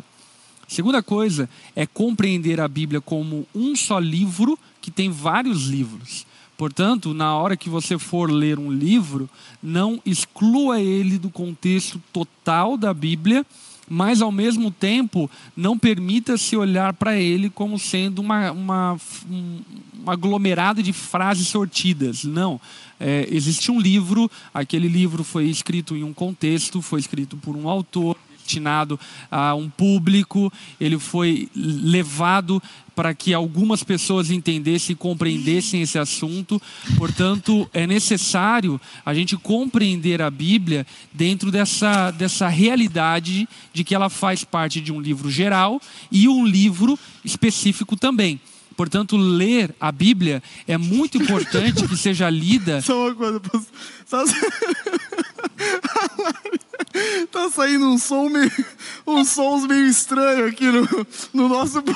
[0.67, 6.25] Segunda coisa é compreender a Bíblia como um só livro que tem vários livros.
[6.57, 9.29] Portanto, na hora que você for ler um livro,
[9.61, 13.45] não exclua ele do contexto total da Bíblia,
[13.93, 18.97] mas ao mesmo tempo não permita-se olhar para ele como sendo uma, uma,
[19.29, 19.59] um,
[20.07, 22.23] aglomerado de frases sortidas.
[22.23, 22.59] Não.
[22.99, 27.69] É, existe um livro, aquele livro foi escrito em um contexto, foi escrito por um
[27.69, 28.99] autor destinado
[29.31, 32.61] a um público, ele foi levado
[32.95, 36.61] para que algumas pessoas entendessem e compreendessem esse assunto.
[36.97, 44.09] Portanto, é necessário a gente compreender a Bíblia dentro dessa, dessa realidade de que ela
[44.09, 48.39] faz parte de um livro geral e um livro específico também.
[48.75, 52.81] Portanto, ler a Bíblia é muito importante que seja lida.
[52.85, 53.67] Só uma coisa, posso-
[54.05, 54.23] só-
[57.31, 58.51] tá saindo um som meio,
[59.07, 60.87] uns sons meio estranhos aqui no,
[61.33, 61.83] no nosso.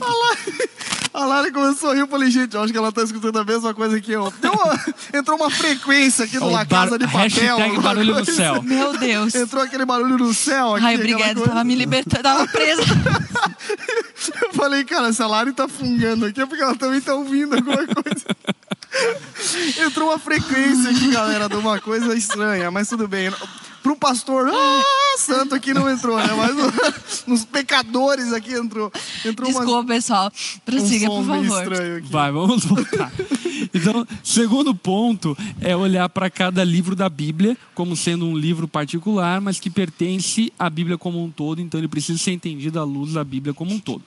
[0.00, 0.70] A Lari,
[1.12, 3.44] a Lari começou a rir, eu falei, gente, eu acho que ela tá escutando a
[3.44, 4.32] mesma coisa que eu.
[4.40, 7.20] Deu uma- entrou uma frequência aqui no La bar- Casa de Papel.
[7.20, 8.32] hashtag alguma barulho no coisa.
[8.34, 8.62] céu.
[8.62, 9.34] Meu Deus.
[9.34, 10.84] Entrou aquele barulho no céu aqui.
[10.86, 12.82] Ai, obrigada, tava me libertando, tava presa.
[14.42, 17.54] Eu falei, cara, se a Lari tá fungando aqui é porque ela também tá ouvindo
[17.54, 18.24] alguma coisa.
[19.86, 23.30] Entrou uma frequência aqui, galera, de uma coisa estranha, mas tudo bem.
[23.82, 24.82] Pro pastor, ah,
[25.18, 26.28] santo aqui não entrou, né?
[26.34, 28.90] Mas nos pecadores aqui entrou.
[29.24, 30.32] Entrou uma- Desculpa, pessoal.
[30.64, 31.72] Prossiga, um som por meio favor.
[31.72, 32.08] estranho aqui.
[32.10, 33.12] Vai, vamos voltar.
[33.74, 39.40] Então, segundo ponto é olhar para cada livro da Bíblia como sendo um livro particular,
[39.40, 43.12] mas que pertence à Bíblia como um todo, então ele precisa ser entendido à luz
[43.12, 44.02] da Bíblia como um todo.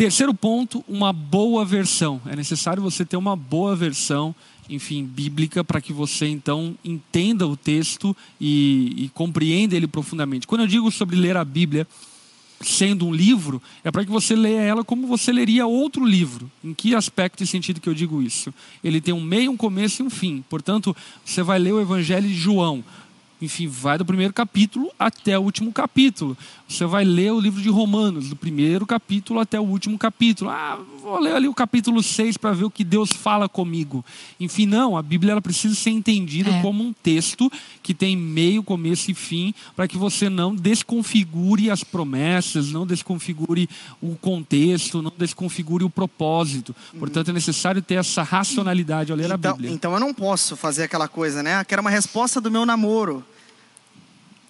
[0.00, 2.22] Terceiro ponto, uma boa versão.
[2.24, 4.34] É necessário você ter uma boa versão,
[4.66, 10.46] enfim, bíblica, para que você então entenda o texto e, e compreenda ele profundamente.
[10.46, 11.86] Quando eu digo sobre ler a Bíblia,
[12.62, 16.50] sendo um livro, é para que você leia ela como você leria outro livro.
[16.64, 18.54] Em que aspecto e sentido que eu digo isso?
[18.82, 20.42] Ele tem um meio, um começo e um fim.
[20.48, 22.82] Portanto, você vai ler o Evangelho de João
[23.40, 26.36] enfim, vai do primeiro capítulo até o último capítulo.
[26.70, 30.50] Você vai ler o livro de Romanos, do primeiro capítulo até o último capítulo.
[30.50, 34.04] Ah, vou ler ali o capítulo 6 para ver o que Deus fala comigo.
[34.38, 36.62] Enfim, não, a Bíblia ela precisa ser entendida é.
[36.62, 37.50] como um texto
[37.82, 43.68] que tem meio, começo e fim, para que você não desconfigure as promessas, não desconfigure
[44.00, 46.74] o contexto, não desconfigure o propósito.
[46.96, 49.72] Portanto, é necessário ter essa racionalidade ao ler então, a Bíblia.
[49.72, 51.64] Então eu não posso fazer aquela coisa, né?
[51.64, 53.24] Que era uma resposta do meu namoro.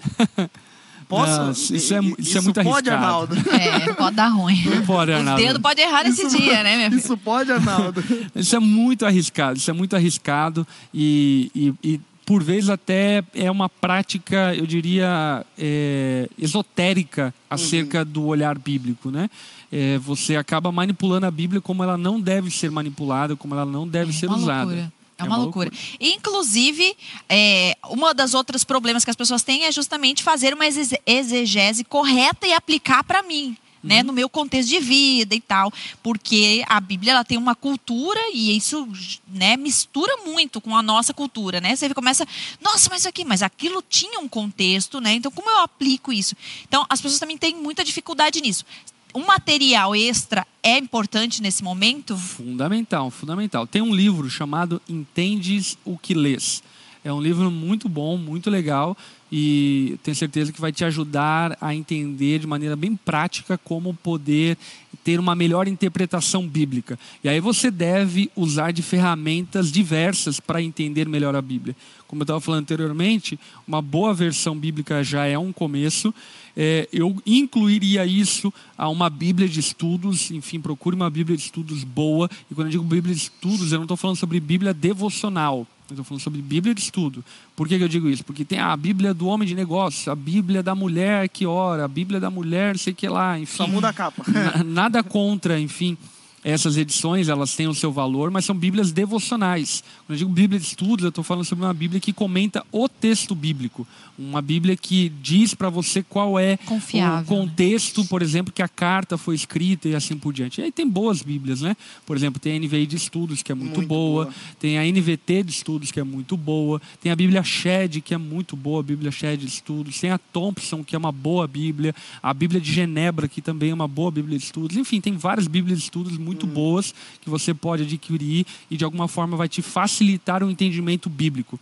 [1.11, 1.43] Posso?
[1.43, 3.35] Não, isso, é, isso, isso é muito pode, arriscado.
[3.35, 3.37] Arnaldo?
[3.51, 4.65] É, pode dar ruim.
[4.65, 5.43] Não pode, Arnaldo.
[5.43, 7.01] O dedo pode errar nesse isso, dia, né, minha filha?
[7.01, 8.03] Isso pode, Arnaldo.
[8.35, 13.51] isso é muito arriscado, isso é muito arriscado e, e, e por vezes até é
[13.51, 18.05] uma prática, eu diria, é, esotérica acerca uhum.
[18.05, 19.29] do olhar bíblico, né?
[19.73, 23.87] É, você acaba manipulando a Bíblia como ela não deve ser manipulada, como ela não
[23.87, 24.67] deve é ser usada.
[24.67, 25.00] Loucura.
[25.21, 25.71] É, é uma, loucura.
[25.71, 25.97] loucura.
[26.01, 26.97] Inclusive,
[27.29, 32.47] é, uma das outras problemas que as pessoas têm é justamente fazer uma exegese correta
[32.47, 33.57] e aplicar para mim.
[33.83, 34.09] Né, uhum.
[34.09, 38.55] no meu contexto de vida e tal, porque a Bíblia ela tem uma cultura e
[38.55, 38.87] isso
[39.27, 41.75] né, mistura muito com a nossa cultura, né?
[41.75, 42.29] Você começa,
[42.61, 45.15] nossa, mas aqui, mas aquilo tinha um contexto, né?
[45.15, 46.37] Então como eu aplico isso?
[46.69, 48.67] Então as pessoas também têm muita dificuldade nisso
[49.15, 52.17] um material extra é importante nesse momento?
[52.17, 53.67] Fundamental, fundamental.
[53.67, 56.63] Tem um livro chamado Entendes o que lês.
[57.03, 58.97] É um livro muito bom, muito legal
[59.33, 64.59] e tenho certeza que vai te ajudar a entender de maneira bem prática como poder
[65.03, 66.99] ter uma melhor interpretação bíblica.
[67.25, 71.75] E aí você deve usar de ferramentas diversas para entender melhor a Bíblia.
[72.07, 76.13] Como eu estava falando anteriormente, uma boa versão bíblica já é um começo.
[76.57, 80.31] É, eu incluiria isso a uma Bíblia de estudos.
[80.31, 82.29] Enfim, procure uma Bíblia de estudos boa.
[82.51, 85.67] E quando eu digo Bíblia de estudos, eu não estou falando sobre Bíblia devocional.
[85.89, 87.25] Estou falando sobre Bíblia de estudo.
[87.57, 88.25] Por que, que, eu digo isso?
[88.25, 91.89] Porque tem a Bíblia do homem de negócios, a Bíblia da mulher que ora, a
[91.89, 93.57] Bíblia da mulher, não sei o que lá, enfim.
[93.57, 94.25] Só muda a capa.
[94.65, 95.99] nada contra, enfim
[96.43, 99.85] essas edições elas têm o seu valor, mas são bíblias devocionais.
[100.07, 102.89] Quando eu digo Bíblia de estudos, eu estou falando sobre uma Bíblia que comenta o
[102.89, 103.87] texto bíblico.
[104.19, 107.25] Uma Bíblia que diz para você qual é Confiável, o né?
[107.27, 110.61] contexto, por exemplo, que a carta foi escrita e assim por diante.
[110.61, 111.77] E aí tem boas Bíblias, né?
[112.05, 114.25] Por exemplo, tem a NVI de estudos, que é muito, muito boa.
[114.27, 114.35] boa.
[114.59, 116.81] Tem a NVT de estudos, que é muito boa.
[117.01, 119.99] Tem a Bíblia Shed, que é muito boa, a Bíblia Shed de estudos.
[119.99, 121.95] Tem a Thompson, que é uma boa Bíblia.
[122.23, 124.77] A Bíblia de Genebra, que também é uma boa Bíblia de estudos.
[124.77, 128.85] Enfim, tem várias Bíblias de estudos muito muito boas que você pode adquirir e de
[128.85, 131.59] alguma forma vai te facilitar o entendimento bíblico.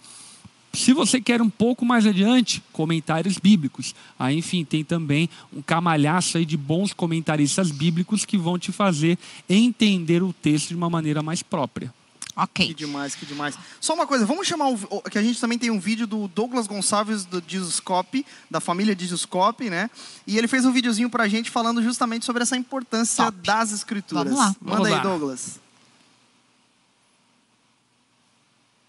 [0.74, 3.94] Se você quer um pouco mais adiante, comentários bíblicos.
[4.18, 9.18] Aí, enfim, tem também um camalhaço aí de bons comentaristas bíblicos que vão te fazer
[9.48, 11.92] entender o texto de uma maneira mais própria.
[12.38, 12.68] Ok.
[12.68, 13.58] Que demais, que demais.
[13.80, 16.68] Só uma coisa, vamos chamar o, que a gente também tem um vídeo do Douglas
[16.68, 19.90] Gonçalves do Jesuscope, da família Jesuscope, né?
[20.24, 23.38] E ele fez um videozinho pra gente falando justamente sobre essa importância Top.
[23.38, 24.32] das escrituras.
[24.32, 24.54] Vamos lá.
[24.60, 24.98] Manda vamos aí, lá.
[25.00, 25.60] Douglas.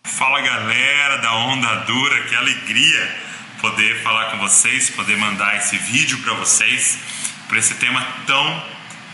[0.03, 3.29] Fala galera da Onda Dura, que alegria
[3.61, 6.99] poder falar com vocês, poder mandar esse vídeo para vocês
[7.47, 8.63] por esse tema tão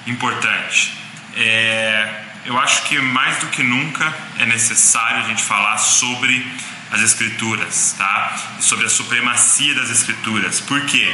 [0.07, 0.93] importante.
[1.37, 6.45] É, eu acho que mais do que nunca é necessário a gente falar sobre
[6.91, 8.55] as escrituras, tá?
[8.59, 10.59] E sobre a supremacia das escrituras.
[10.61, 11.13] Por quê?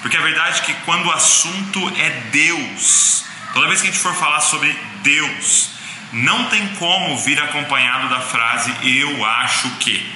[0.00, 4.00] Porque a verdade é que quando o assunto é Deus, toda vez que a gente
[4.00, 5.70] for falar sobre Deus,
[6.12, 10.14] não tem como vir acompanhado da frase eu acho que.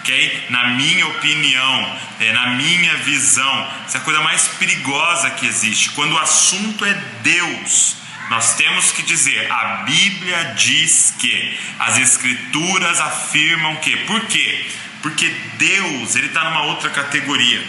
[0.00, 0.46] ok?
[0.50, 5.90] Na minha opinião, é, na minha visão, essa é a coisa mais perigosa que existe.
[5.90, 13.00] Quando o assunto é Deus, nós temos que dizer, a Bíblia diz que, as Escrituras
[13.00, 13.96] afirmam que.
[13.98, 14.66] Por quê?
[15.02, 17.62] Porque Deus, ele está numa outra categoria.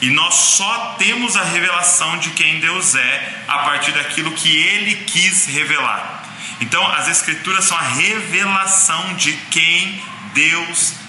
[0.00, 4.96] E nós só temos a revelação de quem Deus é a partir daquilo que ele
[5.06, 6.24] quis revelar.
[6.60, 10.02] Então, as Escrituras são a revelação de quem
[10.34, 11.07] Deus é.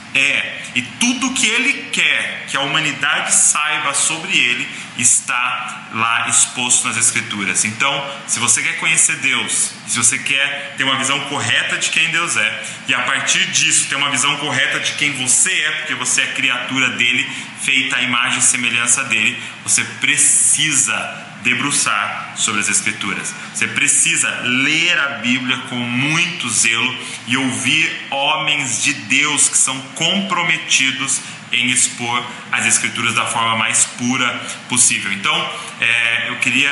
[0.75, 6.97] E tudo que ele quer que a humanidade saiba sobre ele está lá exposto nas
[6.97, 7.63] Escrituras.
[7.65, 12.09] Então, se você quer conhecer Deus, se você quer ter uma visão correta de quem
[12.11, 15.95] Deus é, e a partir disso ter uma visão correta de quem você é, porque
[15.95, 17.27] você é criatura dele,
[17.61, 23.33] feita à imagem e semelhança dele, você precisa debruçar sobre as Escrituras.
[23.53, 29.79] Você precisa ler a Bíblia com muito zelo e ouvir homens de Deus que são
[29.95, 31.21] comprometidos
[31.51, 34.27] em expor as Escrituras da forma mais pura
[34.67, 35.11] possível.
[35.13, 35.35] Então,
[35.79, 36.71] é, eu queria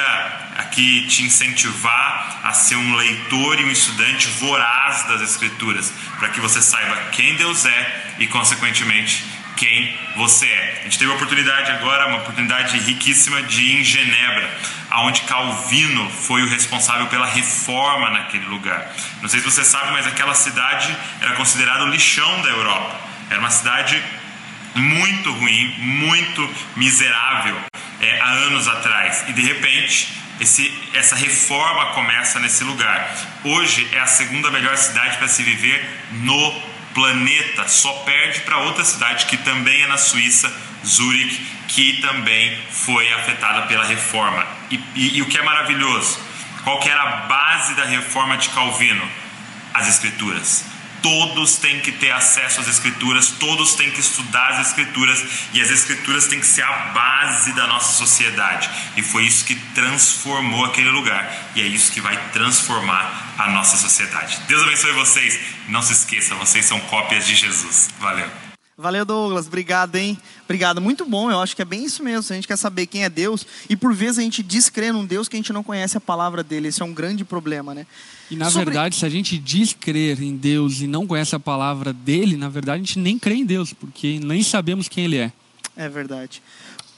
[0.57, 6.39] aqui te incentivar a ser um leitor e um estudante voraz das Escrituras, para que
[6.39, 9.23] você saiba quem Deus é e, consequentemente,
[9.55, 10.66] quem você é.
[10.87, 14.49] Gente teve a oportunidade agora, uma oportunidade riquíssima de ir em Genebra,
[14.89, 18.89] aonde Calvino foi o responsável pela reforma naquele lugar.
[19.21, 23.01] Não sei se você sabe, mas aquela cidade era considerada o lixão da Europa.
[23.29, 24.01] Era uma cidade
[24.75, 27.57] muito ruim, muito miserável
[27.99, 29.25] é, há anos atrás.
[29.27, 30.07] E de repente,
[30.39, 33.13] esse, essa reforma começa nesse lugar.
[33.43, 38.83] Hoje é a segunda melhor cidade para se viver no planeta só perde para outra
[38.83, 40.51] cidade que também é na Suíça,
[40.85, 44.45] Zurich, que também foi afetada pela reforma.
[44.71, 46.19] E, e, e o que é maravilhoso,
[46.63, 49.07] qual era a base da reforma de Calvino?
[49.73, 50.65] As Escrituras.
[51.01, 55.23] Todos têm que ter acesso às Escrituras, todos têm que estudar as Escrituras
[55.53, 58.69] e as Escrituras têm que ser a base da nossa sociedade.
[58.97, 63.77] E foi isso que transformou aquele lugar e é isso que vai transformar a nossa
[63.77, 64.39] sociedade.
[64.47, 65.39] Deus abençoe vocês.
[65.69, 67.89] Não se esqueçam, vocês são cópias de Jesus.
[67.99, 68.46] Valeu.
[68.79, 69.47] Valeu, Douglas.
[69.47, 70.15] Obrigado, hein?
[70.43, 70.79] Obrigado.
[70.79, 71.31] Muito bom.
[71.31, 72.31] Eu acho que é bem isso mesmo.
[72.31, 75.27] A gente quer saber quem é Deus e por vezes a gente descrê num Deus
[75.27, 76.67] que a gente não conhece a palavra dele.
[76.67, 77.87] Esse é um grande problema, né?
[78.29, 78.65] E na Sobre...
[78.65, 82.49] verdade, se a gente diz crer em Deus e não conhece a palavra dele, na
[82.49, 85.31] verdade a gente nem crê em Deus, porque nem sabemos quem ele é.
[85.75, 86.39] É verdade.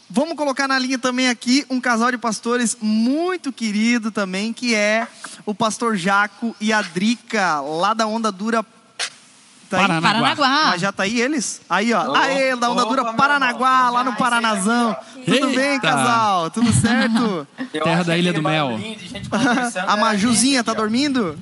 [0.10, 5.08] Vamos colocar na linha também aqui um casal de pastores muito querido também, que é
[5.46, 8.66] o pastor Jaco e a Drica, lá da Onda Dura
[9.70, 10.10] Tá Paranaguá.
[10.12, 10.66] Paranaguá.
[10.72, 11.62] Mas já tá aí eles?
[11.70, 12.10] Aí, ó.
[12.10, 14.96] Oh, Aê, da Onda Dura Paranaguá, lá no Paranazão.
[15.14, 15.48] Tudo Eita.
[15.48, 16.50] bem, casal?
[16.50, 17.48] Tudo certo?
[17.72, 18.80] Terra da Ilha do Mel.
[19.88, 21.38] a Majuzinha tá dormindo?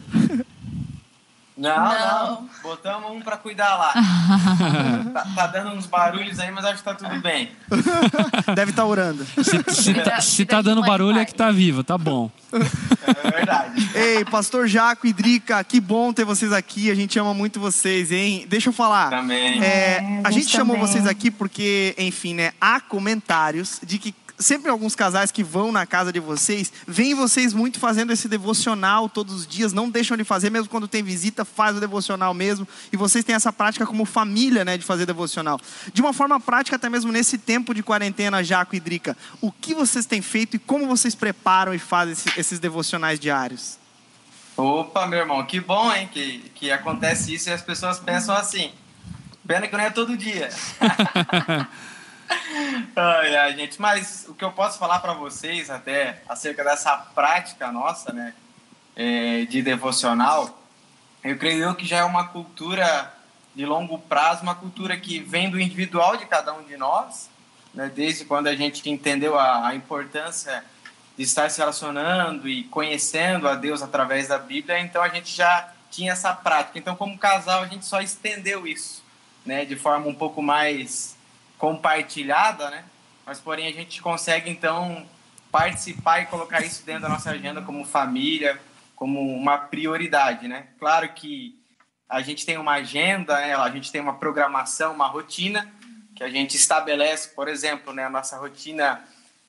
[1.58, 2.50] Não, não, não.
[2.62, 3.94] Botamos um pra cuidar lá.
[5.12, 7.52] tá, tá, dando uns barulhos aí, mas acho que tá tudo bem.
[8.56, 9.26] Deve estar tá orando.
[9.26, 12.30] Se, se, tá, se tá dando barulho é que tá viva, tá bom.
[12.54, 13.90] É verdade.
[13.98, 16.92] Ei, pastor Jaco e Drica, que bom ter vocês aqui.
[16.92, 18.46] A gente ama muito vocês, hein?
[18.48, 19.10] Deixa eu falar.
[19.10, 19.64] Também.
[19.64, 22.52] É, a, gente a gente chamou vocês aqui porque, enfim, né?
[22.62, 27.54] Há comentários de que sempre alguns casais que vão na casa de vocês, veem vocês
[27.54, 31.44] muito fazendo esse devocional todos os dias, não deixam de fazer, mesmo quando tem visita,
[31.44, 32.68] faz o devocional mesmo.
[32.92, 35.60] E vocês têm essa prática como família, né, de fazer devocional.
[35.94, 39.74] De uma forma prática, até mesmo nesse tempo de quarentena, Jaco e Drica, o que
[39.74, 43.78] vocês têm feito e como vocês preparam e fazem esses devocionais diários?
[44.56, 48.72] Opa, meu irmão, que bom, hein, que, que acontece isso e as pessoas pensam assim.
[49.46, 50.50] Pena que não é todo dia.
[52.96, 57.72] ai, ai, gente, mas o que eu posso falar para vocês até acerca dessa prática
[57.72, 58.34] nossa, né,
[58.96, 60.62] é, de devocional,
[61.24, 63.14] eu creio que já é uma cultura
[63.56, 67.30] de longo prazo, uma cultura que vem do individual de cada um de nós,
[67.74, 70.64] né, desde quando a gente entendeu a, a importância
[71.18, 75.74] de estar se relacionando e conhecendo a Deus através da Bíblia, então a gente já
[75.90, 76.78] tinha essa prática.
[76.78, 79.04] Então, como casal, a gente só estendeu isso,
[79.46, 81.17] né, de forma um pouco mais
[81.58, 82.84] compartilhada, né?
[83.26, 85.06] Mas porém a gente consegue então
[85.52, 88.60] participar e colocar isso dentro da nossa agenda como família,
[88.96, 90.68] como uma prioridade, né?
[90.80, 91.58] Claro que
[92.10, 93.54] a gente tem uma agenda, né?
[93.54, 95.70] a gente tem uma programação, uma rotina
[96.16, 98.06] que a gente estabelece, por exemplo, né?
[98.06, 99.04] A nossa rotina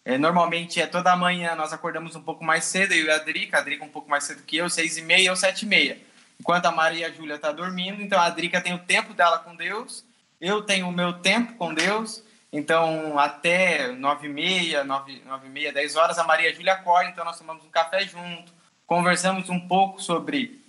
[0.04, 3.58] é, normalmente é toda manhã nós acordamos um pouco mais cedo, eu e a Drica,
[3.58, 5.98] a Drica um pouco mais cedo que eu, seis e meia ou sete e meia.
[6.40, 9.38] Enquanto a Maria e a Júlia está dormindo, então a Drica tem o tempo dela
[9.38, 10.04] com Deus
[10.40, 12.22] eu tenho o meu tempo com Deus,
[12.52, 17.24] então até nove e meia, nove, e meia, dez horas, a Maria Júlia acorda, então
[17.24, 18.52] nós tomamos um café junto,
[18.86, 20.60] conversamos um pouco sobre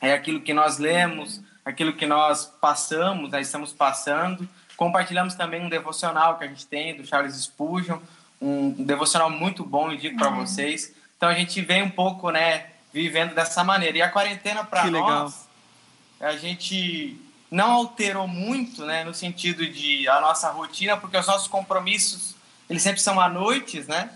[0.00, 5.68] é, aquilo que nós lemos, aquilo que nós passamos, né, estamos passando, compartilhamos também um
[5.68, 7.98] devocional que a gente tem do Charles Spurgeon,
[8.40, 10.94] um devocional muito bom, indico para vocês.
[11.16, 13.98] Então a gente vem um pouco, né, vivendo dessa maneira.
[13.98, 15.48] E a quarentena para nós,
[16.20, 16.32] legal.
[16.32, 17.18] a gente
[17.50, 22.34] não alterou muito, né, no sentido de a nossa rotina, porque os nossos compromissos,
[22.68, 24.10] eles sempre são à noite, né?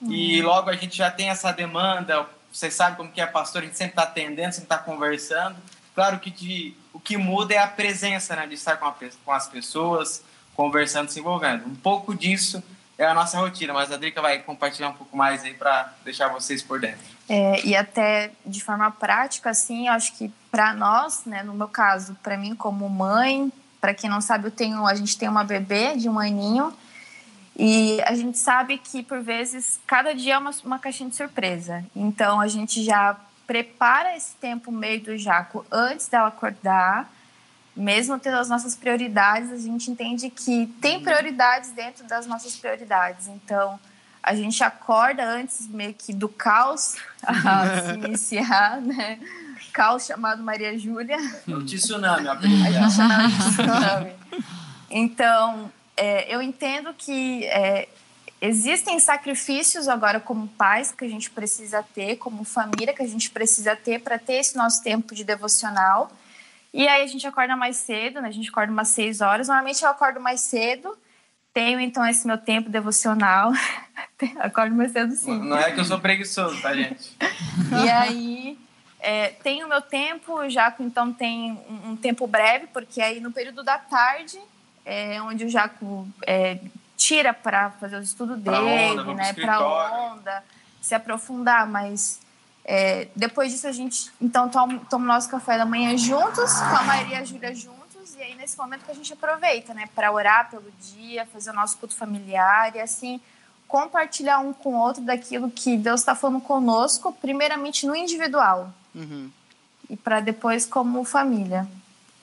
[0.00, 0.12] Uhum.
[0.12, 3.64] E logo a gente já tem essa demanda, você sabe como que é pastor, a
[3.64, 5.56] gente sempre está atendendo, sempre está conversando.
[5.94, 9.32] Claro que de, o que muda é a presença, né, de estar com, a, com
[9.32, 10.22] as pessoas,
[10.54, 11.66] conversando, se envolvendo.
[11.66, 12.62] Um pouco disso
[12.96, 16.28] é a nossa rotina, mas a Drica vai compartilhar um pouco mais aí para deixar
[16.28, 16.98] vocês por dentro.
[17.28, 22.16] É, e até de forma prática, assim, acho que para nós, né, no meu caso,
[22.22, 25.96] para mim como mãe, para quem não sabe, eu tenho, a gente tem uma bebê
[25.96, 26.72] de um aninho
[27.56, 31.84] E a gente sabe que, por vezes, cada dia é uma, uma caixinha de surpresa.
[31.94, 33.16] Então, a gente já
[33.48, 37.10] prepara esse tempo meio do Jaco antes dela acordar,
[37.74, 43.26] mesmo tendo as nossas prioridades, a gente entende que tem prioridades dentro das nossas prioridades.
[43.26, 43.78] Então,
[44.22, 49.18] a gente acorda antes meio que do caos a se iniciar, né?
[49.78, 51.16] Caos chamado Maria Júlia.
[51.46, 54.12] O tsunami, a gente de tsunami.
[54.90, 57.88] Então, é, eu entendo que é,
[58.40, 63.30] existem sacrifícios agora como pais que a gente precisa ter, como família que a gente
[63.30, 66.10] precisa ter para ter esse nosso tempo de devocional.
[66.74, 68.26] E aí a gente acorda mais cedo, né?
[68.26, 69.46] A gente acorda umas seis horas.
[69.46, 70.98] Normalmente eu acordo mais cedo,
[71.54, 73.52] tenho então esse meu tempo devocional.
[74.40, 75.38] acordo mais cedo sim.
[75.38, 77.16] Não é que eu sou preguiçoso, tá, gente?
[77.84, 78.67] E aí
[79.00, 83.30] é, tem o meu tempo, já então tem um, um tempo breve, porque aí no
[83.30, 84.38] período da tarde
[84.84, 86.58] é onde o Jaco é,
[86.96, 90.44] tira para fazer o estudo Pra dele, onda, né, para onda,
[90.80, 92.20] se aprofundar, mas
[92.64, 96.76] é, depois disso a gente então toma, toma o nosso café da manhã juntos, com
[96.76, 99.88] a Maria e a Júlia juntos, e aí nesse momento que a gente aproveita, né,
[99.94, 103.20] para orar pelo dia, fazer o nosso culto familiar e assim
[103.68, 109.30] compartilhar um com o outro daquilo que Deus está falando conosco, primeiramente no individual Uhum.
[109.88, 111.68] e para depois como família.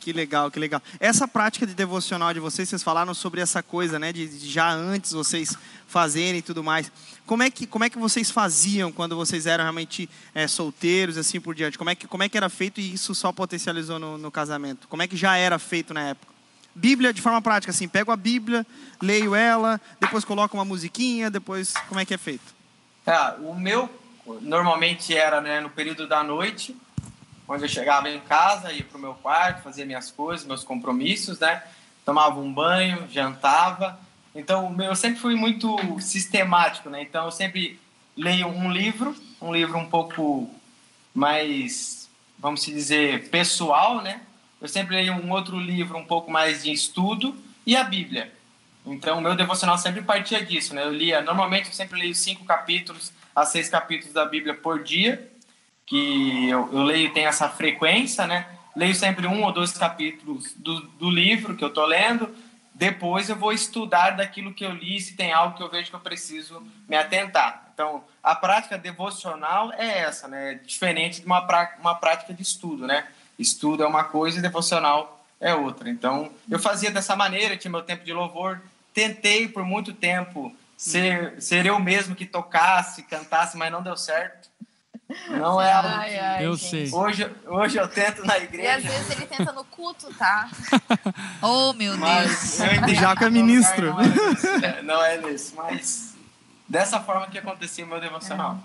[0.05, 0.79] Que legal, que legal.
[0.99, 4.13] Essa prática de devocional de vocês, vocês falaram sobre essa coisa, né?
[4.13, 5.57] De, de já antes vocês
[5.87, 6.91] fazerem e tudo mais.
[7.25, 11.41] Como é que, como é que vocês faziam quando vocês eram realmente é, solteiros, assim
[11.41, 11.75] por diante?
[11.75, 14.87] Como é, que, como é que era feito e isso só potencializou no, no casamento?
[14.87, 16.31] Como é que já era feito na época?
[16.75, 18.63] Bíblia de forma prática, assim, pego a Bíblia,
[19.01, 22.53] leio ela, depois coloco uma musiquinha, depois como é que é feito?
[23.07, 23.89] Ah, o meu
[24.41, 26.75] normalmente era né, no período da noite,
[27.47, 31.63] onde eu chegava em casa, ia pro meu quarto, fazia minhas coisas, meus compromissos, né?
[32.03, 33.99] Tomava um banho, jantava.
[34.33, 37.01] Então, o eu sempre fui muito sistemático, né?
[37.01, 37.79] Então, eu sempre
[38.17, 40.49] leio um livro, um livro um pouco
[41.13, 42.09] mais,
[42.39, 44.21] vamos dizer, pessoal, né?
[44.59, 48.33] Eu sempre leio um outro livro um pouco mais de estudo e a Bíblia.
[48.85, 50.83] Então, o meu devocional sempre partia disso, né?
[50.83, 55.29] Eu lia, normalmente eu sempre leio cinco capítulos a seis capítulos da Bíblia por dia,
[55.85, 58.47] que eu, eu leio tem essa frequência, né?
[58.75, 62.33] Leio sempre um ou dois capítulos do, do livro que eu tô lendo.
[62.73, 65.95] Depois eu vou estudar daquilo que eu li, se tem algo que eu vejo que
[65.95, 67.69] eu preciso me atentar.
[67.73, 70.59] Então, a prática devocional é essa, né?
[70.65, 73.07] Diferente de uma, prá- uma prática de estudo, né?
[73.37, 75.89] Estudo é uma coisa e devocional é outra.
[75.89, 78.61] Então, eu fazia dessa maneira, tinha meu tempo de louvor.
[78.93, 84.49] Tentei por muito tempo ser, ser eu mesmo que tocasse, cantasse, mas não deu certo.
[85.29, 86.89] Não é algo Ai, que- ai, Eu gente.
[86.89, 86.91] sei.
[86.91, 90.49] Hoje, hoje eu tento na E às igreja, vezes ele tenta no culto, tá?
[91.41, 91.99] Oh, meu Deus.
[91.99, 93.93] mas eu entendo Jaco é que meu lugar ministro.
[93.93, 94.81] Não é, né?
[94.81, 95.17] não é
[95.55, 96.15] mas
[96.67, 98.57] dessa forma que acontecia o meu devocional.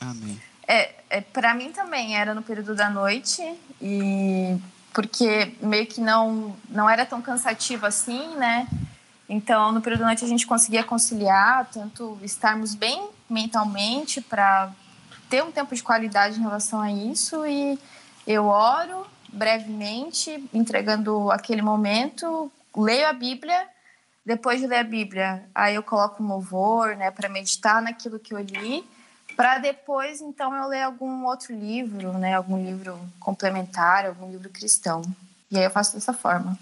[0.00, 0.40] Amém.
[0.66, 3.40] É, é, para mim também era no período da noite
[3.80, 4.56] e
[4.92, 8.66] porque meio que não não era tão cansativo assim, né?
[9.28, 14.70] Então no período da noite a gente conseguia conciliar tanto estarmos bem mentalmente para
[15.28, 17.78] ter um tempo de qualidade em relação a isso e
[18.26, 23.68] eu oro brevemente, entregando aquele momento, leio a Bíblia
[24.26, 28.34] depois de ler a Bíblia, aí eu coloco um louvor, né, para meditar naquilo que
[28.34, 28.84] eu li,
[29.36, 35.02] para depois então eu ler algum outro livro, né, algum livro complementar, algum livro cristão.
[35.48, 36.58] E aí eu faço dessa forma.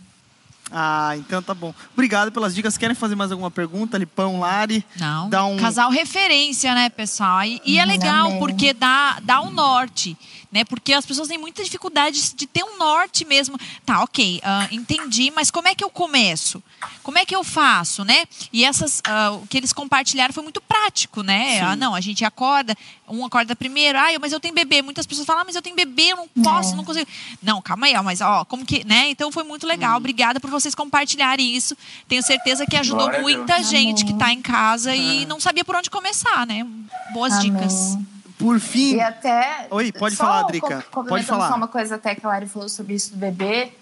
[0.73, 1.73] Ah, então tá bom.
[1.93, 2.77] Obrigado pelas dicas.
[2.79, 3.99] Querem fazer mais alguma pergunta?
[3.99, 4.85] Lipão, Lari?
[4.99, 5.29] Não.
[5.29, 7.45] Dá um- Casal referência, né, pessoal?
[7.45, 8.39] E, e é Hum, legal amém.
[8.39, 10.17] porque dá, dá um norte,
[10.55, 10.65] né?
[10.65, 13.59] Porque as pessoas têm muita dificuldade de ter um norte mesmo.
[13.85, 16.63] Tá, ok, ah, entendi, mas como é que eu começo?
[17.03, 18.25] Como é que eu faço, né?
[18.53, 21.61] E essas, ah, o que eles compartilharam foi muito prático, né?
[21.61, 22.77] Ah, não, a gente acorda,
[23.09, 24.81] um acorda primeiro, ah, mas eu tenho bebê.
[24.81, 26.77] Muitas pessoas falam, ah, mas eu tenho bebê, eu não posso, É.
[26.77, 27.07] não consigo.
[27.43, 29.09] Não, calma aí, ó, mas ó, como que, né?
[29.11, 29.97] Então foi muito legal.
[29.97, 31.77] Obrigada por vocês compartilharem isso.
[32.07, 33.37] Tenho certeza que ajudou Glória a Deus.
[33.37, 34.15] muita gente que Amém.
[34.15, 36.65] está em casa e não sabia por onde começar, né?
[37.13, 37.51] Boas Amém.
[37.53, 37.99] dicas.
[38.39, 39.67] Por fim, E até.
[39.71, 40.85] Oi, pode falar, Drica.
[40.91, 41.49] Pode falar.
[41.49, 43.73] Só uma coisa até que a Lari falou sobre isso do bebê.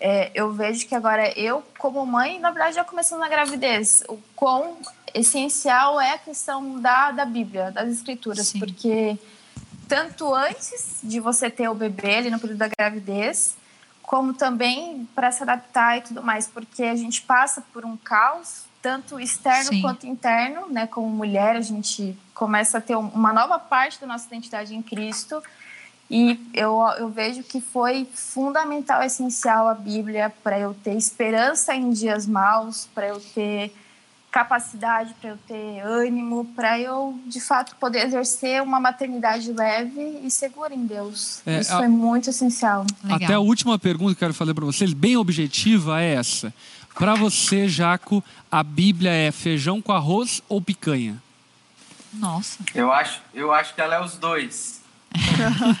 [0.00, 4.16] é, eu vejo que agora eu, como mãe, na verdade, já começando na gravidez, o
[4.34, 4.76] quão
[5.14, 8.60] essencial é a questão da, da Bíblia, das escrituras, Sim.
[8.60, 9.18] porque
[9.88, 13.56] tanto antes de você ter o bebê ali no período da gravidez,
[14.02, 18.67] como também para se adaptar e tudo mais, porque a gente passa por um caos,
[18.80, 19.80] tanto externo Sim.
[19.82, 20.86] quanto interno, né?
[20.86, 24.82] Como mulher, a gente começa a ter um- uma nova parte da nossa identidade em
[24.82, 25.42] Cristo.
[26.10, 31.90] E eu, eu vejo que foi fundamental, essencial a Bíblia para eu ter esperança em
[31.90, 33.74] dias maus, para eu ter
[34.30, 40.30] capacidade, para eu ter ânimo, para eu de fato poder exercer uma maternidade leve e
[40.30, 41.40] segura em Deus.
[41.46, 42.84] É, Isso a- foi muito essencial.
[43.02, 43.16] Legal.
[43.16, 46.52] Até a última pergunta que eu quero fazer para vocês, bem objetiva, é essa.
[46.98, 51.22] Para você, Jaco, a Bíblia é feijão com arroz ou picanha?
[52.12, 52.58] Nossa.
[52.74, 54.80] Eu acho, eu acho que ela é os dois.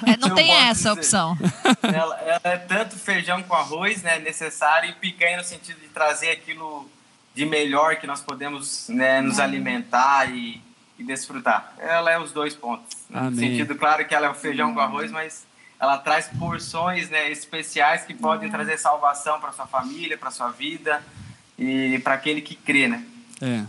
[0.06, 1.00] É, não Eu tem essa dizer.
[1.00, 1.36] opção.
[1.82, 6.30] ela, ela é tanto feijão com arroz, né, necessário, e picanha no sentido de trazer
[6.30, 6.88] aquilo
[7.34, 10.60] de melhor que nós podemos né, nos alimentar e,
[10.98, 11.72] e desfrutar.
[11.78, 12.96] Ela é os dois pontos.
[13.10, 13.20] né?
[13.22, 15.46] No sentido, claro que ela é o feijão com arroz, mas
[15.80, 21.02] ela traz porções né, especiais que podem trazer salvação para sua família, para sua vida
[21.58, 23.04] e para aquele que crê, né?
[23.40, 23.64] É.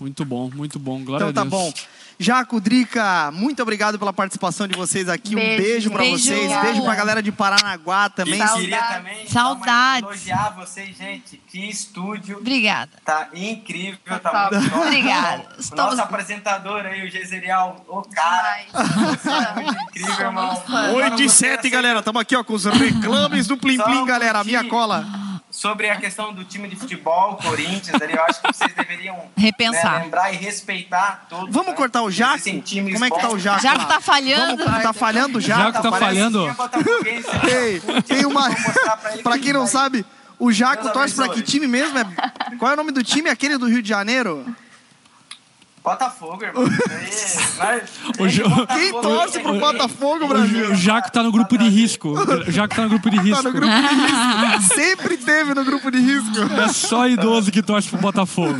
[0.00, 1.02] Muito bom, muito bom.
[1.04, 1.74] Glória Então tá a Deus.
[1.74, 1.97] bom.
[2.20, 5.36] Jaco, Drica, muito obrigado pela participação de vocês aqui.
[5.36, 5.88] um Beijo.
[5.88, 6.18] pra Beijo.
[6.24, 6.60] vocês.
[6.62, 8.34] Beijo pra galera de Paranaguá também.
[8.34, 8.60] E Saudades.
[8.64, 10.02] queria também Saudades.
[10.02, 11.40] elogiar vocês, gente.
[11.46, 12.38] Que estúdio.
[12.38, 12.90] Obrigada.
[13.04, 14.56] Tá incrível, tá Top.
[14.56, 14.84] muito top.
[14.86, 15.44] Obrigada.
[15.56, 18.58] O Estamos- nosso apresentador aí, o Gezerial, o cara.
[19.54, 20.54] Muito incrível, irmão.
[20.56, 20.94] Somos fãs.
[20.96, 22.00] 8 e 7, galera.
[22.00, 24.42] Estamos aqui ó, com os reclames do Plim Plim, um galera.
[24.42, 24.80] Minha pouquinho.
[24.80, 25.06] cola.
[25.50, 29.98] Sobre a questão do time de futebol, Corinthians, ali, eu acho que vocês deveriam Repensar.
[29.98, 31.52] né, lembrar e respeitar todos.
[31.52, 31.74] Vamos né?
[31.74, 32.38] cortar o Jaco?
[32.38, 33.38] Como é que tá o.
[33.38, 33.60] Jaco?
[33.60, 34.64] Que tá falhando.
[34.64, 35.62] Vamos, tá falhando o Jaco?
[35.62, 36.46] Jaco tá falhando.
[36.46, 36.56] é né?
[37.50, 38.48] Ei, tem uma.
[38.54, 40.04] Que quem não sabe,
[40.38, 41.98] o Jaco torce pra que time mesmo?
[41.98, 42.04] É...
[42.58, 43.30] Qual é o nome do time?
[43.30, 44.44] Aquele do Rio de Janeiro?
[45.90, 46.64] Botafogo, irmão.
[48.18, 49.58] O Jo- Quem torce pro?
[49.58, 50.70] Botafogo, Brasil?
[50.70, 52.10] o Jaco tá no grupo de risco.
[52.10, 53.42] O Jaco tá no grupo de Tá risco.
[53.42, 54.74] no grupo de risco.
[54.74, 56.36] Sempre teve no grupo de risco.
[56.60, 58.56] É só idoso que torce pro Botafogo.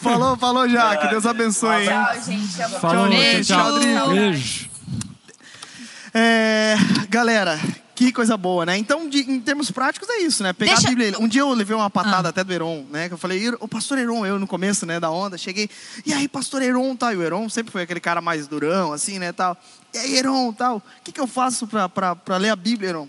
[0.00, 1.08] Falou, falou, Jaco.
[1.08, 1.88] Deus abençoe, hein?
[1.88, 2.60] Tchau, gente.
[2.60, 3.44] Eu vou Falou, Beijo.
[3.54, 4.08] tchau, Tchau, tchau.
[4.10, 4.68] Beijo.
[6.14, 6.76] É,
[7.10, 7.58] galera,
[8.06, 8.78] que coisa boa, né?
[8.78, 10.52] Então, de- em termos práticos, é isso, né?
[10.52, 11.16] Pegar Deixa- a Bíblia.
[11.18, 12.30] Um dia eu levei uma patada Ah.
[12.30, 13.08] até do Heron, né?
[13.08, 15.68] Que eu falei, o pastor Heron, eu no começo, né, da onda, cheguei.
[16.06, 17.12] E aí, pastor Heron, tal.
[17.12, 19.56] E o Heron sempre foi aquele cara mais durão, assim, né, tal.
[19.92, 20.76] E aí, Heron, tal.
[20.76, 23.08] O que, que eu faço pra, pra, pra ler a Bíblia, Heron?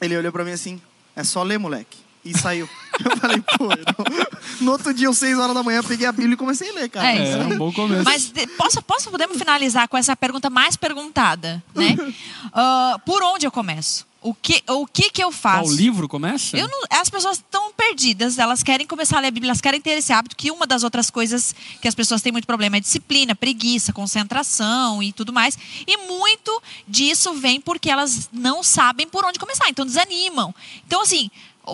[0.00, 0.80] Ele olhou pra mim assim,
[1.16, 1.98] é só ler, moleque.
[2.22, 2.68] E saiu.
[3.02, 4.28] Eu falei, pô, Heron.
[4.60, 6.90] No outro dia, às seis horas da manhã, peguei a Bíblia e comecei a ler,
[6.90, 7.06] cara.
[7.12, 8.04] É É, isso é um bom começo.
[8.04, 11.96] Mas posso, posso, podemos finalizar com essa pergunta mais perguntada, né?
[12.52, 14.06] Ah, por onde eu começo?
[14.22, 15.72] O que, o que que eu faço?
[15.74, 16.54] livro começa?
[16.56, 19.80] Eu não- as pessoas estão perdidas, elas querem começar a ler a Bíblia, elas querem
[19.80, 22.80] ter esse hábito, que uma das outras coisas que as pessoas têm muito problema é
[22.80, 25.56] disciplina, preguiça, concentração e tudo mais.
[25.86, 30.54] E muito disso vem porque elas não sabem por onde começar, então desanimam.
[30.86, 31.30] Então, assim,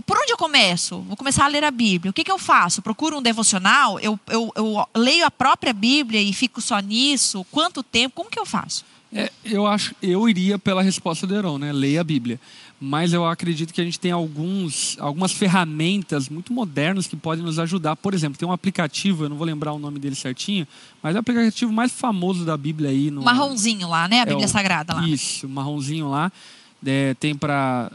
[0.06, 1.00] por onde eu começo?
[1.00, 2.10] Vou começar a ler a Bíblia.
[2.10, 2.80] O que, que eu faço?
[2.80, 3.98] Procuro um devocional?
[3.98, 7.44] Eu, eu, eu leio a própria Bíblia e fico só nisso?
[7.50, 8.14] Quanto tempo?
[8.16, 8.84] Como que eu faço?
[9.12, 11.72] É, eu acho, eu iria pela resposta do Heron, né?
[11.72, 12.40] Leia a Bíblia.
[12.78, 17.58] Mas eu acredito que a gente tem alguns, algumas ferramentas muito modernas que podem nos
[17.58, 17.96] ajudar.
[17.96, 20.66] Por exemplo, tem um aplicativo, eu não vou lembrar o nome dele certinho,
[21.02, 23.10] mas é o aplicativo mais famoso da Bíblia aí.
[23.10, 24.18] No, Marronzinho lá, né?
[24.18, 25.08] A é Bíblia o- Sagrada lá.
[25.08, 26.30] Isso, marronzinho lá.
[26.84, 27.90] É, tem para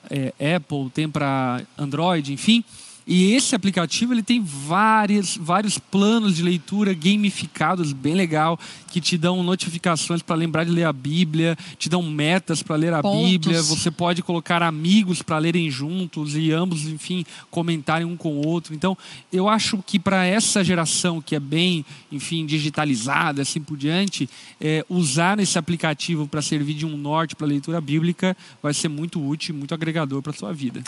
[0.55, 2.63] Apple, tem para Android, enfim.
[3.05, 8.59] E esse aplicativo ele tem várias, vários planos de leitura gamificados, bem legal,
[8.91, 12.93] que te dão notificações para lembrar de ler a Bíblia, te dão metas para ler
[12.93, 13.29] a Pontos.
[13.29, 13.61] Bíblia.
[13.63, 18.73] Você pode colocar amigos para lerem juntos e ambos, enfim, comentarem um com o outro.
[18.73, 18.97] Então,
[19.31, 24.29] eu acho que para essa geração que é bem, enfim, digitalizada, assim por diante,
[24.59, 28.89] é, usar esse aplicativo para servir de um norte para a leitura bíblica vai ser
[28.89, 30.83] muito útil, muito agregador para sua vida.